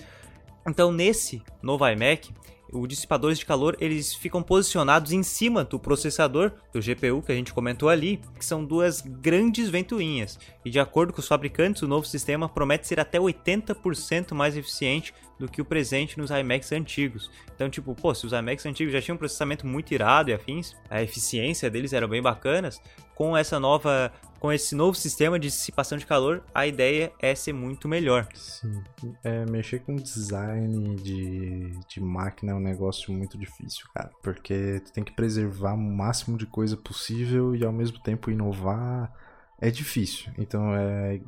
Então 0.67 0.91
nesse 0.91 1.43
novo 1.61 1.87
iMac, 1.87 2.33
os 2.71 2.87
dissipadores 2.87 3.39
de 3.39 3.45
calor 3.45 3.77
eles 3.79 4.13
ficam 4.13 4.41
posicionados 4.41 5.11
em 5.11 5.23
cima 5.23 5.63
do 5.63 5.79
processador 5.79 6.51
do 6.73 6.79
GPU 6.79 7.21
que 7.21 7.31
a 7.31 7.35
gente 7.35 7.53
comentou 7.53 7.89
ali, 7.89 8.19
que 8.37 8.45
são 8.45 8.63
duas 8.63 9.01
grandes 9.01 9.69
ventoinhas. 9.69 10.39
E 10.63 10.69
de 10.69 10.79
acordo 10.79 11.13
com 11.13 11.19
os 11.19 11.27
fabricantes, 11.27 11.81
o 11.81 11.87
novo 11.87 12.05
sistema 12.05 12.49
promete 12.49 12.87
ser 12.87 12.99
até 12.99 13.19
80% 13.19 14.33
mais 14.33 14.57
eficiente 14.57 15.13
do 15.39 15.47
que 15.47 15.61
o 15.61 15.65
presente 15.65 16.17
nos 16.17 16.31
iMacs 16.31 16.71
antigos. 16.71 17.29
Então, 17.53 17.69
tipo, 17.69 17.93
pô, 17.93 18.13
se 18.13 18.25
os 18.25 18.33
iMacs 18.33 18.65
antigos 18.65 18.93
já 18.93 19.01
tinham 19.01 19.15
um 19.15 19.19
processamento 19.19 19.67
muito 19.67 19.93
irado 19.93 20.29
e 20.29 20.33
afins, 20.33 20.75
a 20.89 21.01
eficiência 21.01 21.69
deles 21.69 21.93
eram 21.93 22.07
bem 22.07 22.21
bacanas, 22.21 22.81
com 23.13 23.35
essa 23.35 23.59
nova 23.59 24.11
com 24.45 24.53
esse 24.53 24.75
novo 24.75 24.95
sistema 24.95 25.39
de 25.39 25.47
dissipação 25.47 25.97
de 25.97 26.05
calor, 26.05 26.43
a 26.53 26.67
ideia 26.67 27.11
é 27.19 27.33
ser 27.33 27.51
muito 27.51 27.87
melhor. 27.87 28.27
Sim. 28.35 28.83
É, 29.23 29.43
mexer 29.49 29.79
com 29.79 29.95
design 29.95 30.95
de, 30.97 31.71
de 31.89 31.99
máquina 31.99 32.51
é 32.51 32.55
um 32.55 32.59
negócio 32.59 33.11
muito 33.11 33.39
difícil, 33.39 33.87
cara. 33.91 34.11
Porque 34.21 34.83
tu 34.85 34.93
tem 34.93 35.03
que 35.03 35.13
preservar 35.13 35.73
o 35.73 35.77
máximo 35.77 36.37
de 36.37 36.45
coisa 36.45 36.77
possível 36.77 37.55
e 37.55 37.65
ao 37.65 37.71
mesmo 37.71 37.97
tempo 37.97 38.29
inovar. 38.29 39.11
É 39.59 39.71
difícil. 39.71 40.31
Então 40.37 40.75
é. 40.75 41.19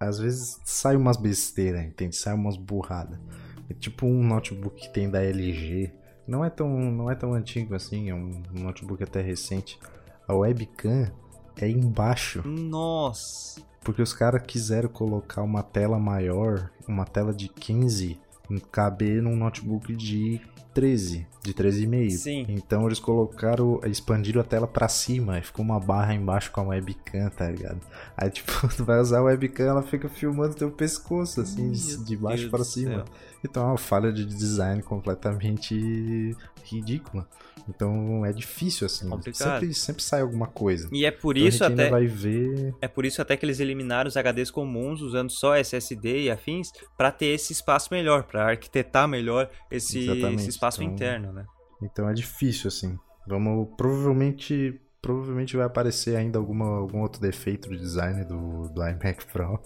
Às 0.00 0.18
vezes 0.18 0.58
sai 0.64 0.96
umas 0.96 1.18
besteiras, 1.18 1.84
entende? 1.84 2.16
Sai 2.16 2.32
umas 2.32 2.56
burradas. 2.56 3.18
É 3.68 3.74
tipo 3.74 4.06
um 4.06 4.26
notebook 4.26 4.80
que 4.80 4.90
tem 4.94 5.10
da 5.10 5.22
LG. 5.22 5.92
Não 6.26 6.42
é 6.42 6.48
tão, 6.48 6.70
não 6.90 7.10
é 7.10 7.14
tão 7.14 7.34
antigo 7.34 7.74
assim, 7.74 8.08
é 8.08 8.14
um 8.14 8.42
notebook 8.50 9.02
até 9.02 9.20
recente. 9.20 9.78
A 10.26 10.34
webcam 10.34 11.12
é 11.64 11.68
embaixo. 11.68 12.46
Nossa! 12.46 13.60
Porque 13.82 14.02
os 14.02 14.12
caras 14.12 14.42
quiseram 14.46 14.88
colocar 14.88 15.42
uma 15.42 15.62
tela 15.62 15.98
maior, 15.98 16.70
uma 16.86 17.04
tela 17.04 17.32
de 17.32 17.48
15, 17.48 18.18
caber 18.70 19.22
num 19.22 19.36
notebook 19.36 19.94
de 19.94 20.40
13, 20.72 21.26
de 21.42 21.52
13,5. 21.52 22.10
Sim. 22.10 22.46
Então 22.48 22.86
eles 22.86 22.98
colocaram, 22.98 23.80
expandiram 23.84 24.40
a 24.40 24.44
tela 24.44 24.66
pra 24.66 24.88
cima, 24.88 25.38
e 25.38 25.42
ficou 25.42 25.64
uma 25.64 25.78
barra 25.78 26.14
embaixo 26.14 26.50
com 26.50 26.60
a 26.60 26.64
webcam, 26.64 27.28
tá 27.30 27.48
ligado? 27.50 27.80
Aí 28.16 28.30
tipo, 28.30 28.52
tu 28.76 28.84
vai 28.84 29.00
usar 29.00 29.18
a 29.18 29.22
webcam, 29.22 29.64
ela 29.64 29.82
fica 29.82 30.08
filmando 30.08 30.54
teu 30.54 30.70
pescoço, 30.70 31.40
assim, 31.40 31.70
de, 31.70 32.04
de 32.04 32.16
baixo 32.16 32.50
para 32.50 32.64
cima. 32.64 32.96
céu. 32.96 33.04
Então 33.44 33.62
é 33.62 33.66
uma 33.66 33.78
falha 33.78 34.12
de 34.12 34.24
design 34.24 34.82
completamente 34.82 36.36
ridícula. 36.64 37.28
Então 37.68 38.24
é 38.24 38.32
difícil, 38.32 38.86
assim. 38.86 39.08
Sempre, 39.32 39.74
sempre 39.74 40.02
sai 40.02 40.20
alguma 40.20 40.46
coisa. 40.46 40.88
E 40.92 41.04
é 41.04 41.10
por 41.10 41.36
Então, 41.36 41.48
isso 41.48 41.64
até 41.64 41.88
vai 41.88 42.06
ver 42.06 42.74
é 42.80 42.88
por 42.88 43.04
isso 43.04 43.22
até 43.22 43.36
que 43.36 43.44
eles 43.44 43.60
eliminaram 43.60 44.08
os 44.08 44.16
HDs 44.16 44.50
comuns 44.50 45.00
usando 45.00 45.30
só 45.30 45.54
SSD 45.56 46.22
e 46.24 46.30
afins 46.30 46.72
para 46.96 47.10
ter 47.10 47.26
esse 47.26 47.52
espaço 47.52 47.88
melhor, 47.92 48.24
para 48.24 48.48
arquitetar 48.48 49.06
melhor 49.06 49.48
esse, 49.70 50.08
esse 50.08 50.48
espaço 50.48 50.82
então- 50.82 50.94
interno, 50.94 51.32
né? 51.32 51.44
Então 51.82 52.08
é 52.08 52.12
difícil, 52.12 52.68
assim. 52.68 52.98
Vamos. 53.26 53.68
Provavelmente. 53.76 54.80
Provavelmente 55.00 55.56
vai 55.56 55.66
aparecer 55.66 56.14
ainda 56.14 56.38
alguma, 56.38 56.78
algum 56.78 57.00
outro 57.00 57.20
defeito 57.20 57.68
de 57.68 57.76
design 57.76 58.24
do, 58.24 58.68
do 58.68 58.86
iMac 58.86 59.26
Pro. 59.32 59.60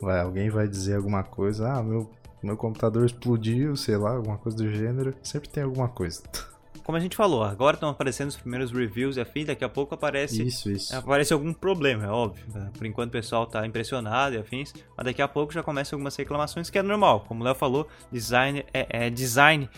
Vai, 0.00 0.20
alguém 0.20 0.48
vai 0.48 0.66
dizer 0.66 0.96
alguma 0.96 1.22
coisa. 1.22 1.70
Ah, 1.70 1.82
meu, 1.82 2.10
meu 2.46 2.56
computador 2.56 3.04
explodiu, 3.06 3.76
sei 3.76 3.96
lá, 3.96 4.12
alguma 4.16 4.38
coisa 4.38 4.56
do 4.58 4.70
gênero. 4.72 5.14
Sempre 5.22 5.48
tem 5.48 5.62
alguma 5.62 5.88
coisa. 5.88 6.22
Como 6.84 6.96
a 6.96 7.00
gente 7.00 7.14
falou, 7.16 7.44
agora 7.44 7.74
estão 7.74 7.90
aparecendo 7.90 8.28
os 8.28 8.36
primeiros 8.36 8.72
reviews 8.72 9.18
e 9.18 9.20
afins, 9.20 9.46
daqui 9.46 9.62
a 9.62 9.68
pouco 9.68 9.94
aparece 9.94 10.42
Isso, 10.42 10.70
isso. 10.70 10.96
Aparece 10.96 11.34
algum 11.34 11.52
problema, 11.52 12.04
é 12.06 12.08
óbvio. 12.08 12.46
né? 12.54 12.70
Por 12.78 12.86
enquanto 12.86 13.10
o 13.10 13.12
pessoal 13.12 13.46
tá 13.46 13.66
impressionado 13.66 14.34
e 14.34 14.38
afins, 14.38 14.72
mas 14.96 15.04
daqui 15.04 15.20
a 15.20 15.28
pouco 15.28 15.52
já 15.52 15.62
começam 15.62 15.98
algumas 15.98 16.16
reclamações, 16.16 16.70
que 16.70 16.78
é 16.78 16.82
normal. 16.82 17.26
Como 17.28 17.42
o 17.42 17.44
Léo 17.44 17.54
falou, 17.54 17.86
design 18.10 18.64
é, 18.72 19.06
é 19.06 19.10
design 19.10 19.68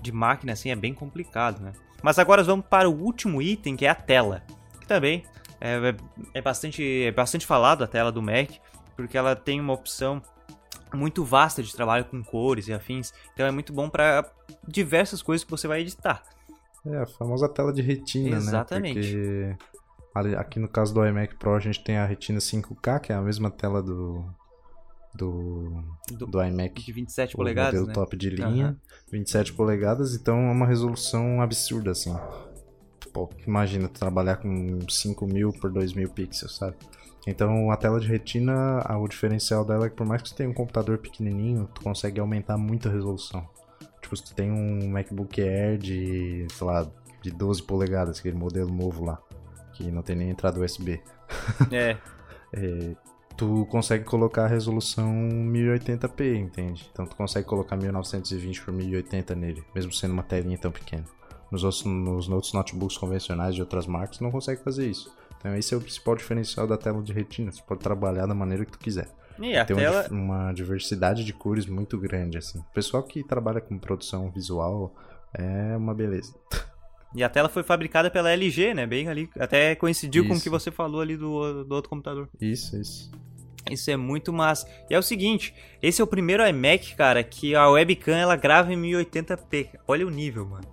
de 0.00 0.12
máquina 0.12 0.52
assim 0.52 0.70
é 0.70 0.76
bem 0.76 0.94
complicado, 0.94 1.60
né? 1.60 1.72
Mas 2.00 2.20
agora 2.20 2.44
vamos 2.44 2.64
para 2.66 2.88
o 2.88 2.92
último 2.96 3.42
item, 3.42 3.74
que 3.74 3.84
é 3.84 3.88
a 3.88 3.94
tela. 3.96 4.44
Que 4.78 4.86
também 4.86 5.24
é, 5.60 5.74
é- 5.88 5.96
é 6.34 6.40
bastante, 6.40 7.02
é 7.04 7.10
bastante 7.10 7.44
falado 7.44 7.82
a 7.82 7.88
tela 7.88 8.12
do 8.12 8.22
Mac, 8.22 8.50
porque 8.96 9.18
ela 9.18 9.34
tem 9.34 9.60
uma 9.60 9.72
opção 9.72 10.22
muito 10.94 11.24
vasta 11.24 11.62
de 11.62 11.74
trabalho 11.74 12.04
com 12.04 12.22
cores 12.22 12.68
e 12.68 12.72
afins. 12.72 13.12
Então 13.32 13.46
é 13.46 13.50
muito 13.50 13.72
bom 13.72 13.88
para 13.88 14.30
diversas 14.66 15.22
coisas 15.22 15.44
que 15.44 15.50
você 15.50 15.66
vai 15.68 15.80
editar. 15.80 16.22
É, 16.86 16.96
a 16.98 17.06
famosa 17.06 17.48
tela 17.48 17.72
de 17.72 17.80
retina, 17.82 18.36
Exatamente. 18.36 18.98
né? 19.14 19.56
Porque 19.56 19.64
ali- 20.14 20.34
aqui 20.36 20.58
no 20.58 20.68
caso 20.68 20.92
do 20.92 21.06
iMac 21.06 21.36
Pro 21.36 21.54
a 21.54 21.60
gente 21.60 21.82
tem 21.84 21.96
a 21.96 22.04
retina 22.06 22.40
5K, 22.40 22.98
que 23.00 23.12
é 23.12 23.14
a 23.14 23.22
mesma 23.22 23.50
tela 23.50 23.82
do. 23.82 24.24
Do, 25.14 25.84
Do- 26.10 26.26
do 26.26 26.42
iMac 26.42 26.82
De 26.82 26.90
27 26.90 27.34
o 27.34 27.36
polegadas, 27.36 27.74
modelo 27.80 27.86
né? 27.88 27.92
top 27.92 28.16
de 28.16 28.30
linha, 28.30 28.68
Aham. 28.68 28.76
27 29.12 29.52
polegadas, 29.52 30.14
então 30.14 30.38
é 30.48 30.50
uma 30.52 30.66
resolução 30.66 31.42
absurda, 31.42 31.90
assim. 31.90 32.16
Pô, 33.12 33.28
imagina 33.46 33.88
tu 33.88 33.98
trabalhar 34.00 34.36
com 34.38 34.78
5000 34.88 35.52
por 35.52 35.70
2000 35.70 36.08
pixels, 36.08 36.56
sabe? 36.56 36.76
Então 37.26 37.70
a 37.70 37.76
tela 37.76 38.00
de 38.00 38.08
retina, 38.08 38.84
o 38.98 39.06
diferencial 39.06 39.64
dela 39.64 39.86
é 39.86 39.90
que 39.90 39.96
por 39.96 40.06
mais 40.06 40.22
que 40.22 40.28
você 40.28 40.34
tenha 40.34 40.50
um 40.50 40.54
computador 40.54 40.98
pequenininho, 40.98 41.68
tu 41.72 41.80
consegue 41.80 42.20
aumentar 42.20 42.56
muito 42.58 42.88
a 42.88 42.92
resolução. 42.92 43.48
Tipo, 44.00 44.16
se 44.16 44.24
tu 44.24 44.34
tem 44.34 44.50
um 44.50 44.88
MacBook 44.90 45.40
Air 45.40 45.78
de, 45.78 46.46
sei 46.50 46.66
lá, 46.66 46.86
de 47.22 47.30
12 47.30 47.62
polegadas, 47.62 48.18
aquele 48.18 48.36
modelo 48.36 48.72
novo 48.72 49.04
lá, 49.04 49.20
que 49.72 49.90
não 49.90 50.02
tem 50.02 50.16
nem 50.16 50.30
entrada 50.30 50.60
USB 50.60 51.00
É, 51.72 51.96
é, 52.52 52.94
tu 53.36 53.66
consegue 53.70 54.04
colocar 54.04 54.44
a 54.44 54.48
resolução 54.48 55.10
1080p, 55.10 56.36
entende? 56.36 56.88
Então 56.92 57.06
tu 57.06 57.16
consegue 57.16 57.46
colocar 57.46 57.76
1920 57.76 58.62
por 58.62 58.72
1080 58.72 59.34
nele, 59.34 59.64
mesmo 59.74 59.92
sendo 59.92 60.12
uma 60.12 60.22
telinha 60.22 60.58
tão 60.58 60.70
pequena. 60.70 61.04
Nos 61.50 61.64
outros, 61.64 61.84
nos 61.84 62.28
outros 62.28 62.52
notebooks 62.52 62.96
convencionais 62.96 63.54
de 63.54 63.60
outras 63.60 63.86
marcas 63.86 64.20
não 64.20 64.30
consegue 64.30 64.62
fazer 64.62 64.88
isso. 64.88 65.14
Então 65.42 65.56
esse 65.56 65.74
é 65.74 65.76
o 65.76 65.80
principal 65.80 66.14
diferencial 66.14 66.68
da 66.68 66.76
tela 66.76 67.02
de 67.02 67.12
retina. 67.12 67.50
Você 67.50 67.60
pode 67.66 67.80
trabalhar 67.80 68.26
da 68.26 68.34
maneira 68.34 68.64
que 68.64 68.70
tu 68.70 68.78
quiser. 68.78 69.08
e 69.40 69.56
a 69.56 69.64
Tem 69.64 69.76
uma, 69.76 69.82
tela... 69.82 70.08
uma 70.08 70.52
diversidade 70.52 71.24
de 71.24 71.32
cores 71.32 71.66
muito 71.66 71.98
grande, 71.98 72.38
assim. 72.38 72.60
O 72.60 72.72
pessoal 72.72 73.02
que 73.02 73.24
trabalha 73.24 73.60
com 73.60 73.76
produção 73.76 74.30
visual 74.30 74.94
é 75.34 75.76
uma 75.76 75.92
beleza. 75.92 76.32
E 77.14 77.22
a 77.22 77.28
tela 77.28 77.46
foi 77.46 77.62
fabricada 77.62 78.10
pela 78.10 78.30
LG, 78.30 78.72
né? 78.72 78.86
Bem 78.86 79.06
ali. 79.06 79.28
Até 79.38 79.74
coincidiu 79.74 80.24
com 80.24 80.30
o 80.30 80.32
Isso. 80.32 80.42
que 80.42 80.48
você 80.48 80.70
falou 80.70 81.02
ali 81.02 81.14
do, 81.14 81.62
do 81.62 81.74
outro 81.74 81.90
computador. 81.90 82.26
Isso, 82.40 82.74
isso. 82.74 83.10
Isso 83.70 83.90
é 83.90 83.96
muito 83.98 84.32
massa. 84.32 84.66
E 84.88 84.94
é 84.94 84.98
o 84.98 85.02
seguinte, 85.02 85.54
esse 85.82 86.00
é 86.00 86.04
o 86.04 86.06
primeiro 86.06 86.42
iMac, 86.46 86.96
cara, 86.96 87.22
que 87.22 87.54
a 87.54 87.68
webcam 87.68 88.16
ela 88.16 88.34
grava 88.34 88.72
em 88.72 88.80
1080p. 88.80 89.68
Olha 89.86 90.06
o 90.06 90.10
nível, 90.10 90.46
mano. 90.46 90.66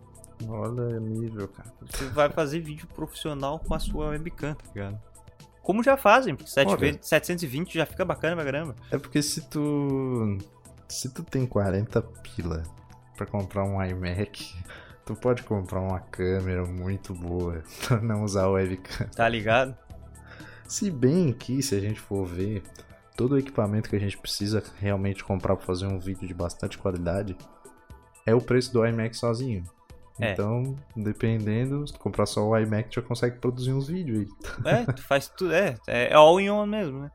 Olha 0.48 0.98
o 0.98 1.00
nível, 1.00 1.48
cara. 1.48 1.72
Você 1.82 2.06
vai 2.10 2.30
fazer 2.30 2.60
vídeo 2.60 2.88
profissional 2.88 3.60
com 3.60 3.74
a 3.74 3.80
sua 3.80 4.10
webcam, 4.10 4.54
tá 4.54 4.66
ligado? 4.74 5.10
como 5.70 5.84
já 5.84 5.96
fazem, 5.96 6.36
porque 6.36 6.50
7 6.50 6.68
Olha. 6.68 6.78
vezes 6.78 7.00
720 7.04 7.76
já 7.76 7.86
fica 7.86 8.04
bacana 8.04 8.36
pra 8.36 8.44
caramba. 8.44 8.76
É 8.90 8.98
porque 8.98 9.22
se 9.22 9.48
tu. 9.50 10.36
Se 10.88 11.14
tu 11.14 11.24
tem 11.24 11.46
40 11.46 12.02
pila 12.02 12.64
pra 13.16 13.28
comprar 13.28 13.66
um 13.66 13.80
iMac, 13.80 14.52
tu 15.06 15.14
pode 15.14 15.44
comprar 15.44 15.80
uma 15.80 16.00
câmera 16.00 16.66
muito 16.66 17.14
boa 17.14 17.62
pra 17.88 18.02
não 18.02 18.24
usar 18.24 18.48
webcam. 18.48 19.08
Tá 19.10 19.30
ligado? 19.30 19.78
Se 20.68 20.90
bem 20.90 21.32
que, 21.32 21.62
se 21.62 21.76
a 21.76 21.80
gente 21.80 22.00
for 22.00 22.26
ver, 22.26 22.64
todo 23.16 23.34
o 23.34 23.38
equipamento 23.38 23.92
que 23.92 23.96
a 23.96 24.00
gente 24.00 24.18
precisa 24.18 24.64
realmente 24.80 25.24
comprar 25.24 25.56
pra 25.56 25.68
fazer 25.68 25.86
um 25.86 26.00
vídeo 26.00 26.28
de 26.28 26.34
bastante 26.34 26.80
qualidade 26.80 27.38
é 28.26 28.34
o 28.34 28.42
preço 28.42 28.74
do 28.74 28.84
iMac 28.84 29.16
sozinho. 29.16 29.64
É. 30.20 30.34
Então, 30.34 30.76
dependendo, 30.96 31.88
se 31.88 31.94
tu 31.94 32.00
comprar 32.00 32.26
só 32.26 32.46
o 32.46 32.58
iMac, 32.58 32.90
tu 32.90 32.96
já 32.96 33.02
consegue 33.02 33.38
produzir 33.38 33.72
uns 33.72 33.88
vídeos 33.88 34.28
aí. 34.66 34.74
É, 34.74 34.92
tu 34.92 35.02
faz 35.04 35.28
tudo, 35.30 35.54
é, 35.54 35.78
é 35.88 36.14
all 36.14 36.40
in 36.40 36.50
one 36.50 36.70
mesmo, 36.70 37.00
né? 37.00 37.12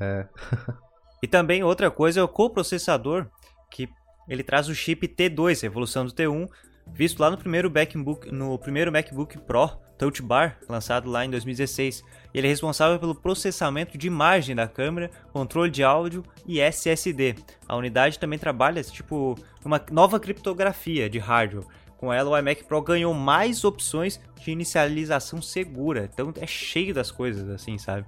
É. 0.00 0.26
E 1.22 1.26
também 1.26 1.64
outra 1.64 1.90
coisa 1.90 2.20
é 2.20 2.22
o 2.22 2.28
coprocessador, 2.28 3.26
que 3.70 3.88
ele 4.28 4.42
traz 4.42 4.68
o 4.68 4.74
chip 4.74 5.08
T2, 5.08 5.62
a 5.62 5.66
evolução 5.66 6.04
do 6.04 6.12
T1, 6.12 6.46
visto 6.92 7.20
lá 7.20 7.30
no 7.30 7.38
primeiro 7.38 7.70
MacBook, 7.70 8.30
no 8.30 8.58
primeiro 8.58 8.92
MacBook 8.92 9.38
Pro 9.38 9.70
Touch 9.98 10.20
Bar, 10.22 10.58
lançado 10.68 11.08
lá 11.08 11.24
em 11.24 11.30
2016. 11.30 12.04
Ele 12.32 12.46
é 12.46 12.50
responsável 12.50 12.98
pelo 12.98 13.14
processamento 13.14 13.96
de 13.96 14.06
imagem 14.06 14.54
da 14.54 14.66
câmera, 14.66 15.10
controle 15.32 15.70
de 15.70 15.82
áudio 15.82 16.24
e 16.46 16.60
SSD. 16.60 17.36
A 17.68 17.76
unidade 17.76 18.18
também 18.18 18.38
trabalha 18.38 18.82
tipo 18.82 19.36
uma 19.64 19.80
nova 19.90 20.18
criptografia 20.18 21.08
de 21.08 21.18
hardware. 21.18 21.66
Com 21.96 22.12
ela, 22.12 22.30
o 22.30 22.38
iMac 22.38 22.64
Pro 22.64 22.82
ganhou 22.82 23.14
mais 23.14 23.64
opções 23.64 24.20
de 24.42 24.50
inicialização 24.50 25.40
segura. 25.40 26.10
Então 26.12 26.32
é 26.36 26.46
cheio 26.46 26.92
das 26.92 27.10
coisas 27.10 27.48
assim, 27.48 27.78
sabe? 27.78 28.04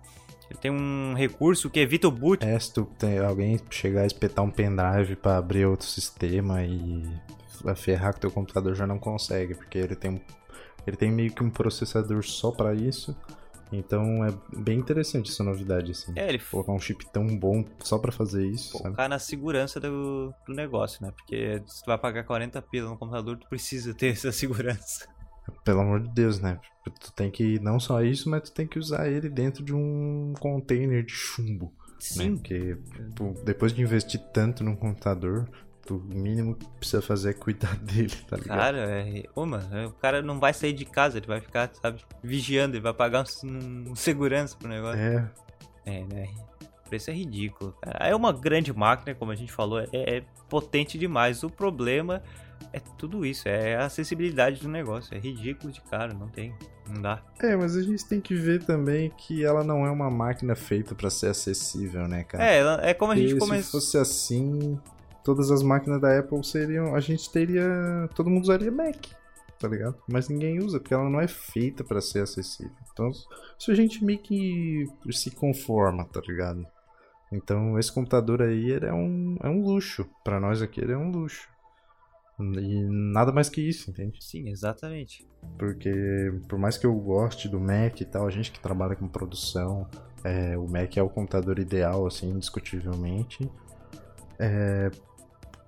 Ele 0.51 0.59
tem 0.61 0.71
um 0.71 1.15
recurso 1.15 1.71
que 1.71 1.81
evita 1.81 2.07
o 2.07 2.11
boot. 2.11 2.45
É, 2.45 2.59
se 2.59 2.73
tu 2.73 2.85
tem 2.99 3.19
alguém 3.19 3.59
chegar 3.71 4.03
a 4.03 4.07
espetar 4.07 4.45
um 4.45 4.51
pendrive 4.51 5.17
pra 5.17 5.39
abrir 5.39 5.67
outro 5.67 5.87
sistema 5.87 6.63
e 6.63 7.03
vai 7.67 7.75
ferrar 7.77 8.15
com 8.15 8.21
teu 8.21 8.31
computador 8.31 8.75
já 8.75 8.87
não 8.87 8.99
consegue, 8.99 9.55
porque 9.55 9.77
ele 9.77 9.97
tem 9.97 10.23
ele 10.87 10.97
tem 10.97 11.11
meio 11.11 11.33
que 11.33 11.43
um 11.43 11.51
processador 11.51 12.25
só 12.25 12.53
pra 12.53 12.73
isso. 12.73 13.15
Então 13.73 14.25
é 14.25 14.33
bem 14.57 14.79
interessante 14.79 15.33
essa 15.33 15.43
novidade 15.43 15.91
assim. 15.91 16.13
É, 16.15 16.29
ele 16.29 16.39
Colocar 16.39 16.71
um 16.71 16.79
chip 16.79 17.05
tão 17.13 17.27
bom 17.37 17.65
só 17.81 17.99
pra 17.99 18.13
fazer 18.13 18.47
isso, 18.47 18.79
sabe? 18.79 18.91
focar 18.91 19.09
na 19.09 19.19
segurança 19.19 19.81
do, 19.81 20.33
do 20.47 20.55
negócio, 20.55 21.05
né? 21.05 21.11
Porque 21.11 21.61
se 21.67 21.83
tu 21.83 21.87
vai 21.87 21.99
pagar 21.99 22.23
40 22.23 22.63
pila 22.63 22.91
no 22.91 22.97
computador, 22.97 23.37
tu 23.37 23.49
precisa 23.49 23.93
ter 23.93 24.13
essa 24.15 24.31
segurança. 24.31 25.09
Pelo 25.65 25.81
amor 25.81 26.01
de 26.01 26.09
Deus, 26.15 26.39
né? 26.39 26.61
Tu 27.01 27.13
tem 27.13 27.29
que 27.29 27.59
não 27.59 27.81
só 27.81 28.01
isso, 28.03 28.31
mas 28.31 28.43
tu 28.43 28.53
tem 28.53 28.67
que 28.69 28.79
usar 28.79 29.09
ele 29.09 29.29
dentro 29.29 29.65
de 29.65 29.75
um 29.75 30.33
container 30.39 31.05
de 31.05 31.13
chumbo, 31.13 31.67
né? 31.67 31.97
Sim. 31.99 32.37
Porque 32.37 32.79
tu, 33.17 33.35
depois 33.45 33.73
de 33.73 33.83
investir 33.83 34.21
tanto 34.33 34.63
num 34.63 34.77
computador, 34.77 35.49
tu, 35.87 35.97
o 35.97 36.15
mínimo 36.15 36.55
que 36.55 36.67
precisa 36.79 37.01
fazer 37.01 37.31
é 37.31 37.33
cuidar 37.33 37.77
dele, 37.81 38.13
tá 38.29 38.37
ligado? 38.37 38.59
Cara, 38.59 38.79
é. 38.79 39.23
Ô, 39.35 39.47
mano, 39.47 39.89
o 39.89 39.93
cara 39.93 40.21
não 40.21 40.39
vai 40.41 40.53
sair 40.53 40.73
de 40.73 40.85
casa, 40.85 41.19
ele 41.19 41.27
vai 41.27 41.41
ficar, 41.41 41.71
sabe, 41.81 42.05
vigiando, 42.23 42.75
ele 42.77 42.83
vai 42.83 42.93
pagar 42.95 43.25
um, 43.45 43.91
um 43.91 43.97
segurança 43.97 44.57
pro 44.57 44.69
negócio. 44.69 45.01
É, 45.01 45.31
É, 45.85 46.05
né? 46.05 46.29
O 46.85 46.89
preço 46.89 47.11
é 47.11 47.15
ridículo, 47.15 47.75
cara. 47.81 48.09
É 48.09 48.15
uma 48.15 48.33
grande 48.33 48.73
máquina, 48.73 49.15
como 49.15 49.33
a 49.33 49.35
gente 49.35 49.53
falou, 49.53 49.81
é, 49.81 49.89
é 49.93 50.23
potente 50.49 50.99
demais. 50.99 51.43
O 51.43 51.51
problema 51.51 52.23
é 52.73 52.81
tudo 52.99 53.25
isso, 53.25 53.49
é 53.49 53.77
a 53.77 53.87
acessibilidade 53.87 54.61
do 54.61 54.69
negócio. 54.69 55.15
É 55.15 55.19
ridículo 55.19 55.73
de 55.73 55.81
caro, 55.81 56.15
não 56.15 56.29
tem, 56.29 56.55
não 56.89 57.01
dá. 57.03 57.23
É, 57.41 57.57
mas 57.57 57.77
a 57.77 57.83
gente 57.83 58.05
tem 58.05 58.21
que 58.21 58.35
ver 58.35 58.63
também 58.65 59.11
que 59.17 59.45
ela 59.45 59.65
não 59.65 59.87
é 59.87 59.91
uma 59.91 60.11
máquina 60.11 60.55
feita 60.55 60.95
pra 60.95 61.11
ser 61.11 61.29
acessível, 61.29 62.07
né, 62.07 62.25
cara? 62.25 62.45
É, 62.45 62.91
é 62.91 62.95
como 62.95 63.13
a 63.13 63.17
gente 63.17 63.37
começou. 63.37 63.81
Se 63.81 63.87
fosse 63.87 63.99
assim, 63.99 64.79
todas 65.27 65.51
as 65.51 65.61
máquinas 65.61 66.01
da 66.01 66.17
Apple 66.17 66.45
seriam. 66.45 66.95
A 66.95 67.01
gente 67.01 67.29
teria. 67.29 68.09
Todo 68.15 68.31
mundo 68.31 68.45
usaria 68.45 68.71
Mac, 68.71 69.07
tá 69.59 69.67
ligado? 69.67 69.97
Mas 70.09 70.29
ninguém 70.29 70.61
usa, 70.61 70.79
porque 70.79 70.95
ela 70.95 71.11
não 71.11 71.21
é 71.21 71.27
feita 71.27 71.83
pra 71.83 72.01
ser 72.01 72.21
acessível. 72.21 72.71
Então, 72.93 73.11
isso 73.11 73.73
a 73.73 73.75
gente 73.75 74.05
meio 74.05 74.21
que 74.21 74.87
se 75.11 75.33
conforma, 75.33 76.05
tá 76.05 76.21
ligado? 76.21 76.65
Então, 77.33 77.77
esse 77.77 77.93
computador 77.93 78.41
aí 78.41 78.71
ele 78.71 78.87
é 78.87 78.95
um, 78.95 79.37
é 79.43 79.49
um 79.49 79.65
luxo. 79.65 80.07
Pra 80.23 80.39
nós 80.39 80.63
aqui, 80.63 80.81
ele 80.81 80.93
é 80.93 80.97
um 80.97 81.11
luxo. 81.11 81.49
E 82.39 82.85
nada 82.85 83.33
mais 83.33 83.49
que 83.49 83.61
isso, 83.61 83.91
entende? 83.91 84.23
Sim, 84.23 84.49
exatamente. 84.49 85.27
Porque 85.59 86.33
por 86.49 86.57
mais 86.57 86.79
que 86.79 86.87
eu 86.87 86.95
goste 86.95 87.49
do 87.49 87.59
Mac 87.59 88.01
e 88.01 88.05
tal, 88.05 88.29
a 88.29 88.31
gente 88.31 88.53
que 88.53 88.61
trabalha 88.61 88.95
com 88.95 89.09
produção, 89.09 89.89
é, 90.23 90.57
o 90.57 90.69
Mac 90.69 90.97
é 90.97 91.03
o 91.03 91.09
computador 91.09 91.59
ideal, 91.59 92.07
assim, 92.07 92.31
indiscutivelmente. 92.31 93.51
É, 94.39 94.91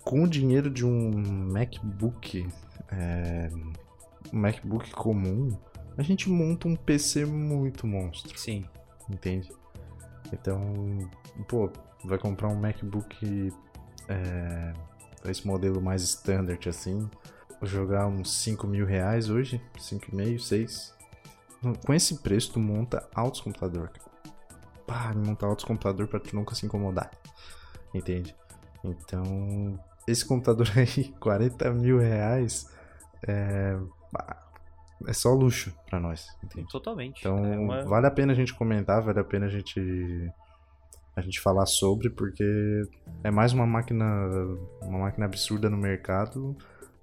com 0.05 0.23
o 0.23 0.29
dinheiro 0.29 0.71
de 0.71 0.85
um 0.85 1.11
MacBook, 1.53 2.47
é, 2.91 3.51
um 4.33 4.39
MacBook 4.39 4.91
comum, 4.91 5.57
a 5.97 6.03
gente 6.03 6.29
monta 6.31 6.69
um 6.69 6.77
PC 6.77 7.25
muito 7.25 7.87
monstro, 7.87 8.39
Sim. 8.39 8.65
entende? 9.11 9.51
Então, 10.33 10.61
pô, 11.49 11.71
vai 12.05 12.19
comprar 12.19 12.49
um 12.49 12.57
MacBook, 12.57 13.53
é, 14.09 14.73
esse 15.27 15.47
modelo 15.47 15.81
mais 15.81 16.03
standard, 16.03 16.69
assim, 16.69 17.09
Vou 17.61 17.69
jogar 17.69 18.07
uns 18.07 18.33
5 18.35 18.67
mil 18.67 18.87
reais 18.87 19.31
hoje, 19.31 19.61
5,5, 19.77 20.39
6. 20.39 20.95
Com 21.85 21.93
esse 21.93 22.19
preço, 22.19 22.53
tu 22.53 22.61
monta 22.61 23.09
altos 23.13 23.41
computador, 23.41 23.89
cara. 23.89 24.09
Pá, 24.87 25.13
montar 25.15 25.49
altos 25.49 25.65
computador 25.65 26.07
pra 26.07 26.21
tu 26.21 26.35
nunca 26.37 26.55
se 26.55 26.65
incomodar. 26.65 27.11
Entende? 27.93 28.35
Então, 28.85 29.79
esse 30.11 30.27
computador 30.27 30.69
aí, 30.77 31.13
40 31.21 31.71
mil 31.73 31.99
reais, 31.99 32.71
é, 33.27 33.77
é 35.07 35.13
só 35.13 35.33
luxo 35.33 35.73
pra 35.89 36.01
nós, 36.01 36.27
entende? 36.43 36.69
Totalmente. 36.69 37.21
Então, 37.21 37.45
é 37.45 37.57
uma- 37.59 37.85
vale 37.85 38.07
a 38.07 38.11
pena 38.11 38.33
a 38.33 38.37
gente 38.37 38.55
comentar, 38.55 39.03
vale 39.03 39.21
a 39.21 39.25
pena 39.25 39.47
a 39.47 39.51
gente 39.51 40.31
a 41.17 41.21
gente 41.21 41.41
falar 41.41 41.67
sobre, 41.67 42.09
porque 42.11 42.45
é 43.25 43.31
mais 43.31 43.53
uma 43.53 43.67
máquina 43.67 44.05
uma 44.83 45.01
máquina 45.01 45.27
absurda 45.27 45.69
no 45.69 45.77
mercado, 45.77 46.57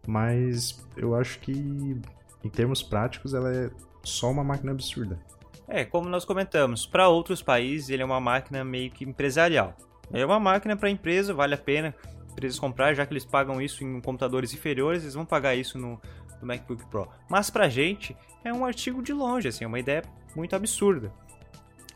mas 0.08 0.82
eu 0.96 1.14
acho 1.16 1.38
que 1.40 1.52
em 1.52 2.50
termos 2.50 2.82
práticos 2.82 3.34
ela 3.34 3.54
é 3.54 3.70
só 4.04 4.32
uma 4.32 4.42
máquina 4.44 4.72
absurda. 4.72 5.20
É, 5.68 5.84
como 5.84 6.08
nós 6.08 6.24
comentamos, 6.24 6.86
para 6.86 7.10
outros 7.10 7.42
países 7.42 7.90
ele 7.90 8.04
é 8.04 8.06
uma 8.06 8.22
máquina 8.22 8.64
meio 8.64 8.90
que 8.90 9.04
empresarial. 9.04 9.76
É 10.14 10.26
uma 10.26 10.40
máquina 10.40 10.78
para 10.78 10.90
empresa, 10.90 11.34
vale 11.34 11.56
a 11.56 11.58
pena 11.58 11.94
empresas 12.36 12.60
comprar, 12.60 12.94
já 12.94 13.06
que 13.06 13.14
eles 13.14 13.26
pagam 13.26 13.62
isso 13.62 13.84
em 13.84 14.02
computadores 14.02 14.54
inferiores, 14.54 15.04
eles 15.04 15.16
vão 15.16 15.26
pagar 15.26 15.56
isso 15.56 15.78
no, 15.78 16.00
no 16.42 16.48
MacBook 16.48 16.86
Pro. 16.88 17.08
Mas 17.30 17.50
pra 17.50 17.70
gente 17.70 18.16
é 18.44 18.54
um 18.54 18.66
artigo 18.66 19.02
de 19.02 19.14
longe, 19.14 19.48
assim, 19.48 19.64
é 19.64 19.68
uma 19.68 19.80
ideia 19.80 20.04
muito 20.36 20.56
absurda. 20.56 21.12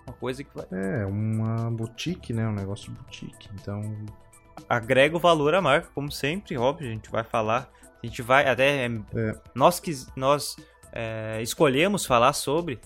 Uma 0.07 0.15
coisa 0.15 0.43
que 0.43 0.49
vai, 0.55 0.65
É 0.71 1.05
uma 1.05 1.69
boutique, 1.69 2.33
né? 2.33 2.47
Um 2.47 2.53
negócio 2.53 2.91
de 2.91 2.97
boutique. 2.97 3.49
Então, 3.53 3.81
agrega 4.67 5.15
o 5.15 5.19
valor 5.19 5.53
à 5.53 5.61
marca, 5.61 5.89
como 5.93 6.11
sempre, 6.11 6.57
óbvio, 6.57 6.87
a 6.87 6.91
gente 6.91 7.11
vai 7.11 7.23
falar, 7.23 7.69
a 8.01 8.05
gente 8.05 8.21
vai 8.21 8.47
até 8.47 8.85
É. 8.85 9.35
nós 9.53 9.79
que 9.79 9.91
nós 10.15 10.55
é, 10.91 11.39
escolhemos 11.41 12.05
falar 12.05 12.33
sobre 12.33 12.79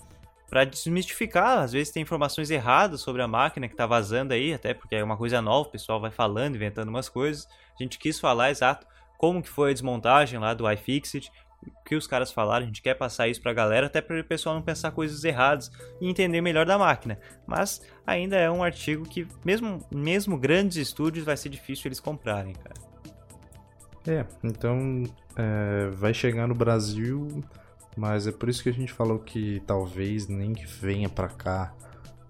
para 0.54 0.64
desmistificar, 0.64 1.64
às 1.64 1.72
vezes 1.72 1.92
tem 1.92 2.04
informações 2.04 2.48
erradas 2.48 3.00
sobre 3.00 3.20
a 3.20 3.26
máquina 3.26 3.68
que 3.68 3.74
tá 3.74 3.86
vazando 3.86 4.32
aí, 4.32 4.54
até 4.54 4.72
porque 4.72 4.94
é 4.94 5.02
uma 5.02 5.16
coisa 5.16 5.42
nova, 5.42 5.68
o 5.68 5.72
pessoal 5.72 6.00
vai 6.00 6.12
falando, 6.12 6.54
inventando 6.54 6.90
umas 6.90 7.08
coisas. 7.08 7.48
A 7.76 7.82
gente 7.82 7.98
quis 7.98 8.20
falar 8.20 8.52
exato 8.52 8.86
como 9.18 9.42
que 9.42 9.48
foi 9.48 9.70
a 9.70 9.72
desmontagem 9.72 10.38
lá 10.38 10.54
do 10.54 10.70
iFixit, 10.70 11.28
o 11.60 11.84
que 11.84 11.96
os 11.96 12.06
caras 12.06 12.30
falaram, 12.30 12.62
a 12.62 12.66
gente 12.68 12.82
quer 12.82 12.94
passar 12.94 13.26
isso 13.26 13.42
pra 13.42 13.52
galera, 13.52 13.88
até 13.88 14.00
para 14.00 14.20
o 14.20 14.22
pessoal 14.22 14.54
não 14.54 14.62
pensar 14.62 14.92
coisas 14.92 15.24
erradas 15.24 15.72
e 16.00 16.08
entender 16.08 16.40
melhor 16.40 16.66
da 16.66 16.78
máquina. 16.78 17.18
Mas 17.44 17.82
ainda 18.06 18.36
é 18.36 18.48
um 18.48 18.62
artigo 18.62 19.02
que, 19.08 19.26
mesmo, 19.44 19.84
mesmo 19.90 20.38
grandes 20.38 20.76
estúdios, 20.76 21.24
vai 21.24 21.36
ser 21.36 21.48
difícil 21.48 21.88
eles 21.88 21.98
comprarem, 21.98 22.54
cara. 22.54 22.76
é, 24.06 24.24
então 24.44 25.02
é, 25.34 25.88
vai 25.88 26.14
chegar 26.14 26.46
no 26.46 26.54
Brasil, 26.54 27.42
mas 27.96 28.26
é 28.26 28.32
por 28.32 28.48
isso 28.48 28.62
que 28.62 28.68
a 28.68 28.72
gente 28.72 28.92
falou 28.92 29.18
que 29.18 29.60
talvez 29.66 30.28
nem 30.28 30.52
que 30.52 30.66
venha 30.66 31.08
pra 31.08 31.28
cá 31.28 31.74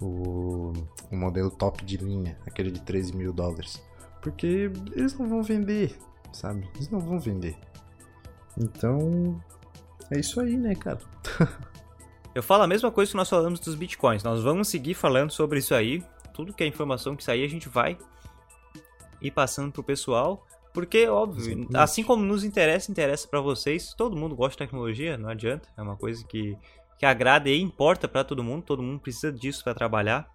o, 0.00 0.72
o 1.10 1.16
modelo 1.16 1.50
top 1.50 1.84
de 1.84 1.96
linha, 1.96 2.38
aquele 2.46 2.70
de 2.70 2.80
13 2.80 3.16
mil 3.16 3.32
dólares. 3.32 3.82
Porque 4.20 4.70
eles 4.92 5.18
não 5.18 5.26
vão 5.26 5.42
vender, 5.42 5.96
sabe? 6.32 6.68
Eles 6.74 6.90
não 6.90 7.00
vão 7.00 7.18
vender. 7.18 7.56
Então, 8.58 9.40
é 10.10 10.18
isso 10.18 10.40
aí, 10.40 10.56
né, 10.56 10.74
cara? 10.74 11.00
Eu 12.34 12.42
falo 12.42 12.64
a 12.64 12.66
mesma 12.66 12.90
coisa 12.90 13.10
que 13.12 13.16
nós 13.16 13.30
falamos 13.30 13.60
dos 13.60 13.76
bitcoins. 13.76 14.24
Nós 14.24 14.42
vamos 14.42 14.68
seguir 14.68 14.94
falando 14.94 15.30
sobre 15.30 15.60
isso 15.60 15.74
aí. 15.74 16.02
Tudo 16.32 16.52
que 16.52 16.64
é 16.64 16.66
informação 16.66 17.14
que 17.14 17.22
sair, 17.22 17.44
a 17.44 17.48
gente 17.48 17.68
vai 17.68 17.96
ir 19.22 19.30
passando 19.30 19.70
pro 19.70 19.84
pessoal. 19.84 20.44
Porque, 20.74 21.06
óbvio, 21.06 21.68
assim 21.74 22.02
como 22.02 22.24
nos 22.24 22.44
interessa, 22.44 22.90
interessa 22.90 23.26
pra 23.28 23.40
vocês. 23.40 23.94
Todo 23.94 24.16
mundo 24.16 24.34
gosta 24.34 24.52
de 24.52 24.58
tecnologia, 24.58 25.16
não 25.16 25.30
adianta. 25.30 25.68
É 25.76 25.80
uma 25.80 25.96
coisa 25.96 26.22
que 26.26 26.58
que 26.98 27.06
agrada 27.06 27.48
e 27.48 27.60
importa 27.60 28.08
para 28.08 28.24
todo 28.24 28.42
mundo, 28.42 28.62
todo 28.62 28.82
mundo 28.82 29.00
precisa 29.00 29.32
disso 29.32 29.62
para 29.62 29.74
trabalhar. 29.74 30.28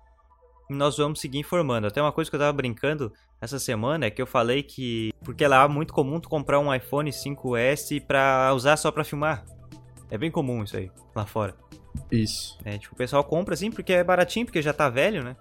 E 0.70 0.74
nós 0.74 0.98
vamos 0.98 1.20
seguir 1.20 1.40
informando. 1.40 1.88
Até 1.88 2.02
uma 2.02 2.12
coisa 2.12 2.30
que 2.30 2.36
eu 2.36 2.40
tava 2.40 2.54
brincando 2.54 3.12
essa 3.42 3.58
semana 3.58 4.06
é 4.06 4.10
que 4.12 4.22
eu 4.22 4.28
falei 4.28 4.62
que 4.62 5.12
porque 5.24 5.48
lá 5.48 5.64
é 5.64 5.68
muito 5.68 5.94
comum 5.94 6.20
tu 6.20 6.30
comprar 6.30 6.60
um 6.60 6.74
iPhone 6.74 7.10
5S 7.10 8.06
para 8.06 8.54
usar 8.54 8.78
só 8.78 8.92
para 8.92 9.04
filmar. 9.04 9.44
É 10.12 10.18
bem 10.18 10.30
comum 10.30 10.64
isso 10.64 10.78
aí 10.78 10.92
lá 11.16 11.26
fora. 11.26 11.56
Isso. 12.12 12.58
É, 12.64 12.78
tipo, 12.78 12.94
o 12.94 12.98
pessoal 12.98 13.24
compra 13.24 13.54
assim 13.54 13.72
porque 13.72 13.94
é 13.94 14.04
baratinho, 14.04 14.46
porque 14.46 14.62
já 14.62 14.74
tá 14.74 14.90
velho, 14.90 15.24
né? 15.24 15.36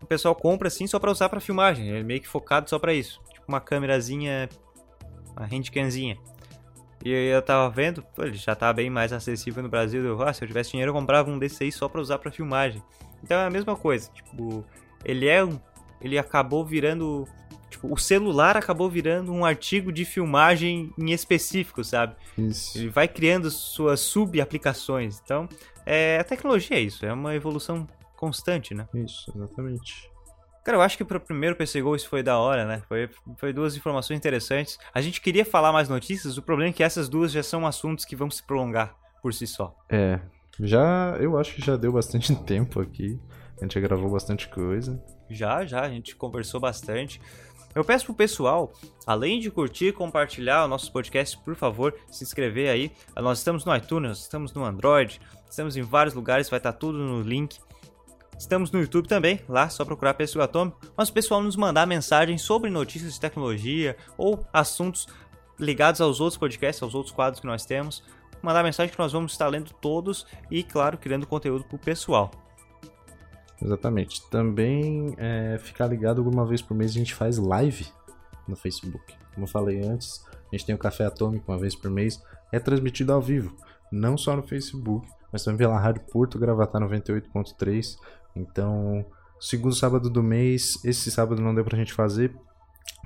O 0.00 0.06
pessoal 0.06 0.34
compra 0.34 0.68
assim 0.68 0.86
só 0.86 0.98
para 0.98 1.10
usar 1.10 1.28
para 1.28 1.40
filmagem, 1.40 1.90
é 1.90 2.02
meio 2.02 2.20
que 2.20 2.28
focado 2.28 2.70
só 2.70 2.78
para 2.78 2.94
isso. 2.94 3.20
Uma 3.48 3.60
câmerazinha, 3.60 4.48
uma 5.34 5.46
handcamzinha. 5.46 6.18
E 7.04 7.10
eu 7.10 7.40
tava 7.40 7.70
vendo, 7.70 8.02
pô, 8.02 8.24
ele 8.24 8.36
já 8.36 8.54
tá 8.54 8.72
bem 8.72 8.90
mais 8.90 9.12
acessível 9.12 9.62
no 9.62 9.68
Brasil. 9.68 10.04
Eu, 10.04 10.22
ah, 10.22 10.32
se 10.32 10.44
eu 10.44 10.48
tivesse 10.48 10.72
dinheiro, 10.72 10.90
eu 10.90 10.94
comprava 10.94 11.30
um 11.30 11.38
desse 11.38 11.64
aí 11.64 11.72
só 11.72 11.88
pra 11.88 12.00
usar 12.00 12.18
pra 12.18 12.30
filmagem. 12.30 12.82
Então 13.22 13.38
é 13.38 13.46
a 13.46 13.50
mesma 13.50 13.76
coisa. 13.76 14.10
Tipo, 14.12 14.64
ele 15.04 15.26
é 15.26 15.44
um. 15.44 15.58
Ele 16.00 16.18
acabou 16.18 16.64
virando. 16.64 17.26
Tipo, 17.70 17.92
o 17.92 17.98
celular 17.98 18.56
acabou 18.56 18.88
virando 18.88 19.32
um 19.32 19.44
artigo 19.44 19.92
de 19.92 20.04
filmagem 20.04 20.92
em 20.98 21.10
específico, 21.12 21.84
sabe? 21.84 22.16
Isso. 22.36 22.78
Ele 22.78 22.88
vai 22.88 23.06
criando 23.06 23.50
suas 23.50 24.00
sub-aplicações. 24.00 25.20
Então, 25.22 25.48
é, 25.84 26.18
a 26.18 26.24
tecnologia 26.24 26.76
é 26.76 26.80
isso, 26.80 27.04
é 27.04 27.12
uma 27.12 27.34
evolução 27.34 27.86
constante, 28.16 28.74
né? 28.74 28.88
Isso, 28.94 29.30
exatamente. 29.34 30.10
Cara, 30.64 30.76
eu 30.78 30.82
acho 30.82 30.96
que 30.96 31.04
pro 31.04 31.20
primeiro 31.20 31.56
PC 31.56 31.80
Go 31.80 31.96
isso 31.96 32.08
foi 32.08 32.22
da 32.22 32.38
hora, 32.38 32.64
né? 32.64 32.82
Foi, 32.88 33.08
foi 33.36 33.52
duas 33.52 33.76
informações 33.76 34.16
interessantes. 34.18 34.78
A 34.92 35.00
gente 35.00 35.20
queria 35.20 35.44
falar 35.44 35.72
mais 35.72 35.88
notícias, 35.88 36.36
o 36.36 36.42
problema 36.42 36.70
é 36.70 36.72
que 36.72 36.82
essas 36.82 37.08
duas 37.08 37.32
já 37.32 37.42
são 37.42 37.66
assuntos 37.66 38.04
que 38.04 38.16
vão 38.16 38.30
se 38.30 38.42
prolongar 38.42 38.94
por 39.22 39.32
si 39.32 39.46
só. 39.46 39.74
É, 39.88 40.20
já, 40.60 41.16
eu 41.20 41.38
acho 41.38 41.54
que 41.54 41.64
já 41.64 41.76
deu 41.76 41.92
bastante 41.92 42.34
tempo 42.44 42.80
aqui. 42.80 43.18
A 43.58 43.64
gente 43.64 43.74
já 43.74 43.80
gravou 43.80 44.10
bastante 44.10 44.48
coisa. 44.48 45.02
Já, 45.28 45.64
já, 45.64 45.80
a 45.80 45.88
gente 45.88 46.14
conversou 46.14 46.60
bastante. 46.60 47.20
Eu 47.74 47.84
peço 47.84 48.06
pro 48.06 48.14
pessoal, 48.14 48.72
além 49.06 49.38
de 49.38 49.50
curtir, 49.50 49.92
compartilhar 49.92 50.64
o 50.64 50.68
nosso 50.68 50.90
podcast, 50.92 51.38
por 51.38 51.54
favor, 51.54 51.94
se 52.10 52.24
inscrever 52.24 52.70
aí. 52.70 52.90
Nós 53.16 53.38
estamos 53.38 53.64
no 53.64 53.74
iTunes, 53.76 54.18
estamos 54.18 54.52
no 54.52 54.64
Android, 54.64 55.20
estamos 55.48 55.76
em 55.76 55.82
vários 55.82 56.14
lugares, 56.14 56.48
vai 56.48 56.58
estar 56.58 56.72
tudo 56.72 56.98
no 56.98 57.20
link. 57.22 57.58
Estamos 58.38 58.70
no 58.70 58.80
YouTube 58.80 59.08
também, 59.08 59.40
lá 59.48 59.68
só 59.68 59.84
procurar 59.84 60.14
Pêssego 60.14 60.40
Atômico, 60.40 60.78
mas 60.96 61.08
o 61.08 61.12
pessoal 61.12 61.42
nos 61.42 61.56
mandar 61.56 61.86
mensagens 61.88 62.40
sobre 62.40 62.70
notícias 62.70 63.14
de 63.14 63.20
tecnologia 63.20 63.96
ou 64.16 64.46
assuntos 64.52 65.08
ligados 65.58 66.00
aos 66.00 66.20
outros 66.20 66.38
podcasts, 66.38 66.80
aos 66.80 66.94
outros 66.94 67.12
quadros 67.12 67.40
que 67.40 67.46
nós 67.46 67.66
temos. 67.66 68.04
Mandar 68.40 68.62
mensagem 68.62 68.92
que 68.92 68.98
nós 68.98 69.12
vamos 69.12 69.32
estar 69.32 69.48
lendo 69.48 69.72
todos 69.80 70.24
e, 70.48 70.62
claro, 70.62 70.96
criando 70.96 71.26
conteúdo 71.26 71.64
para 71.64 71.74
o 71.74 71.78
pessoal. 71.80 72.30
Exatamente. 73.60 74.22
Também 74.30 75.16
é, 75.18 75.58
ficar 75.58 75.88
ligado 75.88 76.18
alguma 76.18 76.46
vez 76.46 76.62
por 76.62 76.76
mês 76.76 76.92
a 76.92 76.94
gente 76.94 77.16
faz 77.16 77.38
live 77.38 77.88
no 78.46 78.54
Facebook. 78.54 79.14
Como 79.34 79.46
eu 79.46 79.50
falei 79.50 79.84
antes, 79.84 80.24
a 80.32 80.56
gente 80.56 80.64
tem 80.64 80.74
o 80.76 80.78
Café 80.78 81.06
Atômico 81.06 81.50
uma 81.50 81.58
vez 81.58 81.74
por 81.74 81.90
mês. 81.90 82.22
É 82.52 82.60
transmitido 82.60 83.12
ao 83.12 83.20
vivo, 83.20 83.56
não 83.90 84.16
só 84.16 84.36
no 84.36 84.44
Facebook, 84.44 85.08
mas 85.32 85.42
também 85.42 85.58
pela 85.58 85.78
Rádio 85.78 86.02
Porto 86.10 86.38
Gravatar 86.38 86.80
98.3 86.80 87.98
então, 88.34 89.04
segundo 89.40 89.74
sábado 89.74 90.08
do 90.10 90.22
mês, 90.22 90.82
esse 90.84 91.10
sábado 91.10 91.40
não 91.40 91.54
deu 91.54 91.64
pra 91.64 91.76
gente 91.76 91.92
fazer, 91.92 92.34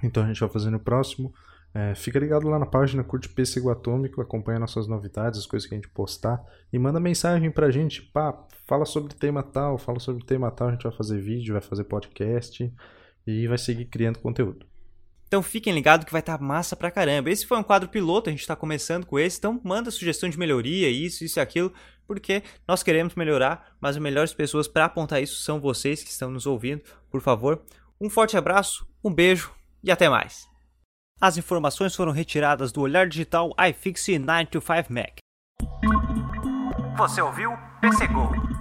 então 0.03 0.23
a 0.23 0.27
gente 0.27 0.41
vai 0.41 0.49
fazer 0.49 0.71
no 0.71 0.81
próximo. 0.81 1.33
É, 1.75 1.95
fica 1.95 2.19
ligado 2.19 2.49
lá 2.49 2.59
na 2.59 2.67
página, 2.67 3.03
curte 3.03 3.31
Pêssego 3.31 3.71
Atômico, 3.71 4.21
acompanha 4.21 4.59
nossas 4.59 4.87
novidades, 4.87 5.41
as 5.41 5.47
coisas 5.47 5.67
que 5.67 5.75
a 5.75 5.79
gente 5.79 5.89
postar 5.89 6.45
e 6.71 6.79
manda 6.79 7.01
mensagem 7.01 7.51
pra 7.51 7.71
gente, 7.71 8.03
pá, 8.03 8.47
fala 8.67 8.85
sobre 8.85 9.15
tema 9.15 9.43
tal, 9.43 9.79
fala 9.79 9.99
sobre 9.99 10.25
tema 10.25 10.51
tal, 10.51 10.69
a 10.69 10.73
gente 10.73 10.83
vai 10.83 10.93
fazer 10.93 11.19
vídeo, 11.19 11.55
vai 11.55 11.63
fazer 11.63 11.85
podcast 11.85 12.73
e 13.27 13.47
vai 13.49 13.57
seguir 13.57 13.87
criando 13.87 14.19
conteúdo. 14.19 14.67
Então 15.33 15.43
fiquem 15.43 15.73
ligados 15.73 16.05
que 16.05 16.13
vai 16.13 16.21
estar 16.21 16.37
tá 16.37 16.45
massa 16.45 16.77
pra 16.77 16.91
caramba. 16.91 17.31
Esse 17.31 17.47
foi 17.47 17.57
um 17.57 17.63
quadro 17.63 17.89
piloto, 17.89 18.29
a 18.29 18.31
gente 18.31 18.43
está 18.43 18.55
começando 18.55 19.07
com 19.07 19.19
esse, 19.19 19.39
então 19.39 19.59
manda 19.65 19.91
sugestão 19.91 20.29
de 20.29 20.39
melhoria, 20.39 20.91
isso, 20.91 21.25
isso 21.25 21.39
e 21.39 21.41
aquilo, 21.41 21.73
porque 22.07 22.43
nós 22.69 22.83
queremos 22.83 23.15
melhorar, 23.15 23.75
mas 23.81 23.97
as 23.97 24.03
melhores 24.03 24.35
pessoas 24.35 24.69
para 24.69 24.85
apontar 24.85 25.23
isso 25.23 25.41
são 25.41 25.59
vocês 25.59 26.05
que 26.05 26.11
estão 26.11 26.31
nos 26.31 26.45
ouvindo. 26.45 26.83
Por 27.11 27.23
favor, 27.23 27.63
um 27.99 28.11
forte 28.11 28.37
abraço, 28.37 28.87
um 29.03 29.11
beijo 29.11 29.51
e 29.83 29.91
até 29.91 30.07
mais. 30.07 30.47
As 31.19 31.39
informações 31.39 31.97
foram 31.97 32.13
retiradas 32.13 32.71
do 32.71 32.83
Olhar 32.83 33.09
Digital 33.09 33.55
iFixit 33.71 34.19
925 34.19 34.93
Mac. 34.93 35.17
Você 36.99 37.23
ouviu? 37.23 37.57
PC 37.81 38.07
Go. 38.09 38.52